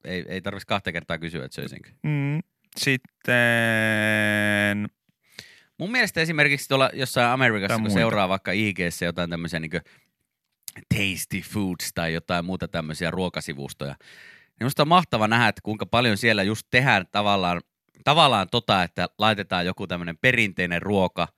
ei, 0.04 0.24
ei 0.28 0.40
tarvitsisi 0.42 0.66
kahta 0.66 0.92
kertaa 0.92 1.18
kysyä, 1.18 1.44
että 1.44 1.54
söisinkö. 1.54 1.90
Mm. 2.02 2.40
Sitten 2.76 4.88
Mun 5.78 5.90
mielestä 5.92 6.20
esimerkiksi 6.20 6.68
tuolla 6.68 6.90
jossain 6.92 7.28
Amerikassa, 7.28 7.78
kun 7.78 7.90
seuraa 7.90 8.28
vaikka 8.28 8.52
IGssä 8.52 9.04
jotain 9.04 9.30
tämmöisiä 9.30 9.60
niin 9.60 9.70
tasty 10.94 11.40
foods 11.40 11.90
tai 11.94 12.14
jotain 12.14 12.44
muuta 12.44 12.68
tämmöisiä 12.68 13.10
ruokasivustoja, 13.10 13.94
niin 14.60 14.66
musta 14.66 14.82
on 14.82 14.88
mahtava 14.88 15.28
nähdä, 15.28 15.48
että 15.48 15.60
kuinka 15.62 15.86
paljon 15.86 16.16
siellä 16.16 16.42
just 16.42 16.66
tehdään 16.70 17.06
tavallaan, 17.12 17.60
tavallaan 18.04 18.48
tota, 18.50 18.82
että 18.82 19.08
laitetaan 19.18 19.66
joku 19.66 19.86
tämmöinen 19.86 20.18
perinteinen 20.18 20.82
ruoka, 20.82 21.28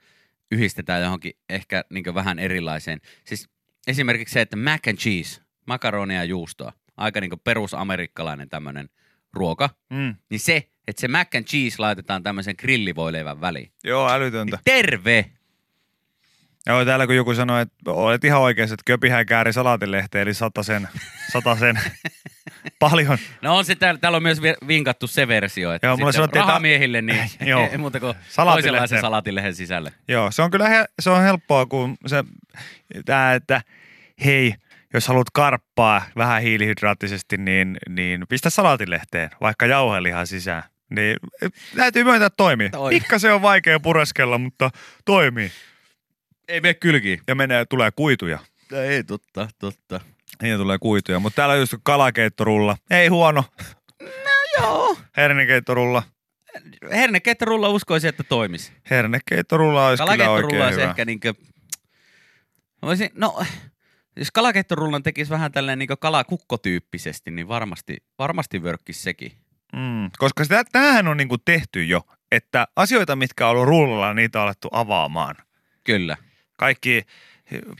yhdistetään 0.50 1.02
johonkin 1.02 1.32
ehkä 1.48 1.84
niin 1.90 2.14
vähän 2.14 2.38
erilaiseen. 2.38 3.00
Siis 3.24 3.48
esimerkiksi 3.86 4.32
se, 4.32 4.40
että 4.40 4.56
mac 4.56 4.88
and 4.88 4.98
cheese, 4.98 5.40
makaronia 5.66 6.18
ja 6.18 6.24
juustoa, 6.24 6.72
aika 6.96 7.20
niin 7.20 7.30
perusamerikkalainen 7.44 8.48
tämmöinen 8.48 8.88
ruoka, 9.32 9.70
mm. 9.90 10.14
niin 10.30 10.40
se, 10.40 10.68
että 10.88 11.00
se 11.00 11.08
mac 11.08 11.34
and 11.34 11.44
cheese 11.44 11.76
laitetaan 11.78 12.22
tämmöisen 12.22 12.54
grillivoileivän 12.58 13.40
väliin. 13.40 13.72
Joo, 13.84 14.10
älytöntä. 14.10 14.56
Niin 14.56 14.64
terve! 14.64 15.30
Joo, 16.66 16.84
täällä 16.84 17.06
kun 17.06 17.16
joku 17.16 17.34
sanoi, 17.34 17.62
että 17.62 17.74
olet 17.86 18.24
ihan 18.24 18.40
oikeassa, 18.40 18.74
että 18.74 18.82
köpihän 18.86 19.26
kääri 19.26 19.52
salaatilehteen, 19.52 20.22
eli 20.22 20.34
sen, 20.34 20.88
sen 21.58 21.80
paljon. 22.78 23.18
No 23.42 23.56
on 23.56 23.64
se, 23.64 23.74
täällä, 23.74 23.98
täällä 23.98 24.16
on 24.16 24.22
myös 24.22 24.42
vi- 24.42 24.68
vinkattu 24.68 25.06
se 25.06 25.28
versio, 25.28 25.72
että 25.72 25.86
Joo, 25.86 25.96
mulle 25.96 26.12
sitten 26.12 26.22
sanottiin, 26.22 26.40
rahamiehille 26.40 27.02
niin 27.02 27.30
Joo. 27.50 27.68
ei 27.72 27.78
muuta 27.78 28.00
kuin 28.00 28.14
toisenlaisen 28.36 29.00
salatilehen 29.00 29.54
sisälle. 29.54 29.92
Joo, 30.08 30.30
se 30.30 30.42
on 30.42 30.50
kyllä 30.50 30.68
he, 30.68 30.84
se 31.00 31.10
on 31.10 31.22
helppoa, 31.22 31.66
kun 31.66 31.96
se, 32.06 32.24
tää, 33.04 33.34
että 33.34 33.62
hei, 34.24 34.54
jos 34.94 35.08
haluat 35.08 35.30
karppaa 35.32 36.02
vähän 36.16 36.42
hiilihydraattisesti, 36.42 37.36
niin, 37.36 37.76
niin 37.88 38.24
pistä 38.28 38.50
salaatilehteen, 38.50 39.30
vaikka 39.40 39.66
jauhelihan 39.66 40.26
sisään. 40.26 40.62
Niin 40.90 41.16
täytyy 41.76 42.04
myöntää, 42.04 42.26
että 42.26 42.36
toimii. 42.36 42.70
Toimii. 42.70 43.00
Pikkasen 43.00 43.34
on 43.34 43.42
vaikea 43.42 43.80
pureskella, 43.80 44.38
mutta 44.38 44.70
toimii. 45.04 45.50
Ei 46.48 46.60
mene 46.60 46.74
kylkiin. 46.74 47.20
Ja 47.28 47.34
menee, 47.34 47.64
tulee 47.64 47.90
kuituja. 47.90 48.38
Ei, 48.72 49.04
totta, 49.04 49.48
totta. 49.58 50.00
Niin 50.42 50.58
tulee 50.58 50.78
kuituja, 50.78 51.20
mutta 51.20 51.36
täällä 51.36 51.52
on 51.52 51.58
just 51.58 51.74
kalakeittorulla. 51.82 52.76
Ei 52.90 53.08
huono. 53.08 53.44
Joo. 54.58 54.96
Hernekeittorulla. 55.16 56.02
Herneketterulla 56.92 57.68
uskoisin, 57.68 58.08
että 58.08 58.22
toimisi. 58.22 58.72
Hernekeittorulla 58.90 59.88
olisi 59.88 60.04
kyllä 60.12 60.30
oikein 60.30 60.62
olisi 60.62 60.80
hyvä. 60.80 60.90
ehkä 60.90 61.04
niinkö... 61.04 61.34
Voisin, 62.82 63.10
no, 63.14 63.42
Jos 64.16 64.30
kalakettorullan 64.30 65.02
tekisi 65.02 65.30
vähän 65.30 65.52
tälleen 65.52 65.78
niin 65.78 65.88
kalakukkotyyppisesti, 66.00 67.30
niin 67.30 67.48
varmasti, 67.48 67.96
varmasti 68.18 68.62
vörkkisi 68.62 69.02
sekin. 69.02 69.32
Mm, 69.72 70.10
koska 70.18 70.44
sitä, 70.44 70.64
tämähän 70.72 71.08
on 71.08 71.16
niinku 71.16 71.38
tehty 71.38 71.84
jo, 71.84 72.02
että 72.32 72.68
asioita, 72.76 73.16
mitkä 73.16 73.46
on 73.46 73.50
ollut 73.50 73.68
rullalla, 73.68 74.14
niitä 74.14 74.38
on 74.38 74.44
alettu 74.44 74.68
avaamaan. 74.72 75.36
Kyllä. 75.84 76.16
Kaikki 76.64 77.02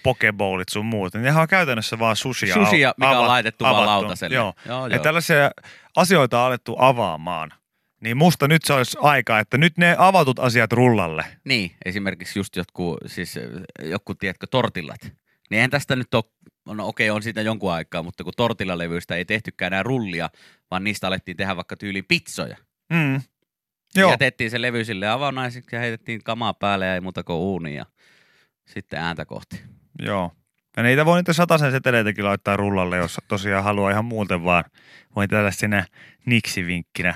pokebowlit 0.02 0.68
sun 0.68 0.86
muut, 0.86 1.14
niin 1.14 1.22
nehän 1.22 1.42
on 1.42 1.48
käytännössä 1.48 1.98
vaan 1.98 2.16
sushia. 2.16 2.54
Sushia, 2.54 2.94
mikä 2.96 3.10
on 3.10 3.24
ava- 3.24 3.28
laitettu 3.28 3.64
vaan 3.64 3.76
avattu. 3.76 3.90
lautaselle. 3.90 4.34
Joo. 4.36 4.54
Joo, 4.68 4.86
Ja 4.86 4.96
joo. 4.96 5.02
tällaisia 5.02 5.50
asioita 5.96 6.40
on 6.40 6.46
alettu 6.46 6.76
avaamaan. 6.78 7.52
Niin 8.00 8.16
musta 8.16 8.48
nyt 8.48 8.64
se 8.64 8.72
olisi 8.72 8.98
aika, 9.00 9.38
että 9.38 9.58
nyt 9.58 9.78
ne 9.78 9.96
avatut 9.98 10.38
asiat 10.38 10.72
rullalle. 10.72 11.24
Niin, 11.44 11.76
esimerkiksi 11.84 12.38
just 12.38 12.56
jotkut, 12.56 12.98
siis 13.06 13.36
äh, 13.36 13.42
joku, 13.90 14.14
tiedätkö, 14.14 14.46
tortillat. 14.50 15.02
Niin 15.02 15.12
eihän 15.58 15.70
tästä 15.70 15.96
nyt 15.96 16.14
ole, 16.14 16.24
no 16.66 16.86
okei, 16.88 17.10
on 17.10 17.22
siitä 17.22 17.42
jonkun 17.42 17.72
aikaa, 17.72 18.02
mutta 18.02 18.24
kun 18.24 18.32
tortillalevyistä 18.36 19.14
ei 19.16 19.24
tehtykään 19.24 19.72
enää 19.72 19.82
rullia, 19.82 20.30
vaan 20.70 20.84
niistä 20.84 21.06
alettiin 21.06 21.36
tehdä 21.36 21.56
vaikka 21.56 21.76
tyyliin 21.76 22.04
pizzoja. 22.08 22.56
Mm. 22.92 23.12
Joo. 23.12 23.20
Joo, 23.96 24.10
Jätettiin 24.10 24.50
se 24.50 24.62
levy 24.62 24.84
sille 24.84 25.08
avaunaisiksi 25.08 25.76
ja 25.76 25.80
heitettiin 25.80 26.22
kamaa 26.24 26.54
päälle 26.54 26.86
ja 26.86 26.94
ei 26.94 27.00
muuta 27.00 27.24
kuin 27.24 27.36
uuni 27.36 27.74
ja 27.76 27.86
sitten 28.66 29.00
ääntä 29.00 29.24
kohti. 29.24 29.62
joo. 29.98 30.32
Ja 30.76 30.82
niitä 30.82 31.04
voi 31.04 31.18
niitä 31.18 31.32
sataisen 31.32 31.72
seteleitäkin 31.72 32.24
laittaa 32.24 32.56
rullalle, 32.56 32.96
jos 32.96 33.18
tosiaan 33.28 33.64
haluaa 33.64 33.90
ihan 33.90 34.04
muuten 34.04 34.44
vaan. 34.44 34.64
Voi 35.16 35.28
tällaisena 35.28 35.84
niksivinkkinä. 36.26 37.14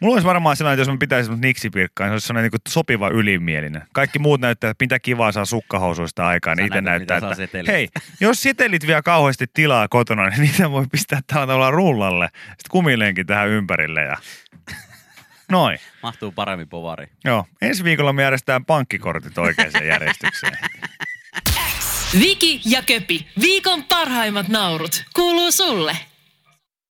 Mulla 0.00 0.14
olisi 0.14 0.26
varmaan 0.26 0.56
sellainen, 0.56 0.74
että 0.74 0.90
jos 0.90 0.94
mä 0.94 0.98
pitäisin 1.00 1.40
niksipirkkaa, 1.40 2.06
niin 2.06 2.10
se 2.10 2.14
olisi 2.14 2.26
sellainen 2.26 2.50
niin 2.52 2.60
sopiva 2.68 3.08
ylimielinen. 3.08 3.82
Kaikki 3.92 4.18
muut 4.18 4.40
näyttää, 4.40 4.70
että 4.70 4.84
mitä 4.84 4.98
kivaa 4.98 5.32
saa 5.32 5.44
sukkahousuista 5.44 6.26
aikaan, 6.26 6.56
Sä 6.56 6.62
niin 6.62 6.66
itse 6.66 6.80
näyttää, 6.80 7.16
että 7.16 7.72
hei, 7.72 7.88
jos 8.20 8.42
setelit 8.42 8.86
vielä 8.86 9.02
kauheasti 9.02 9.46
tilaa 9.54 9.88
kotona, 9.88 10.28
niin 10.28 10.40
niitä 10.40 10.70
voi 10.70 10.86
pistää 10.92 11.20
tällä 11.26 11.46
tavalla 11.46 11.70
rullalle. 11.70 12.28
Sitten 12.34 12.70
kumileenkin 12.70 13.26
tähän 13.26 13.48
ympärille 13.48 14.02
ja 14.02 14.16
noin. 15.50 15.78
Mahtuu 16.02 16.32
paremmin 16.32 16.68
povari. 16.68 17.06
Joo, 17.24 17.46
ensi 17.62 17.84
viikolla 17.84 18.12
me 18.12 18.22
järjestetään 18.22 18.64
pankkikortit 18.64 19.38
oikeaan 19.38 19.86
järjestykseen. 19.86 20.58
Viki 22.18 22.60
ja 22.64 22.82
Köpi, 22.82 23.26
viikon 23.40 23.84
parhaimmat 23.84 24.48
naurut, 24.48 25.04
kuuluu 25.14 25.52
sulle. 25.52 25.96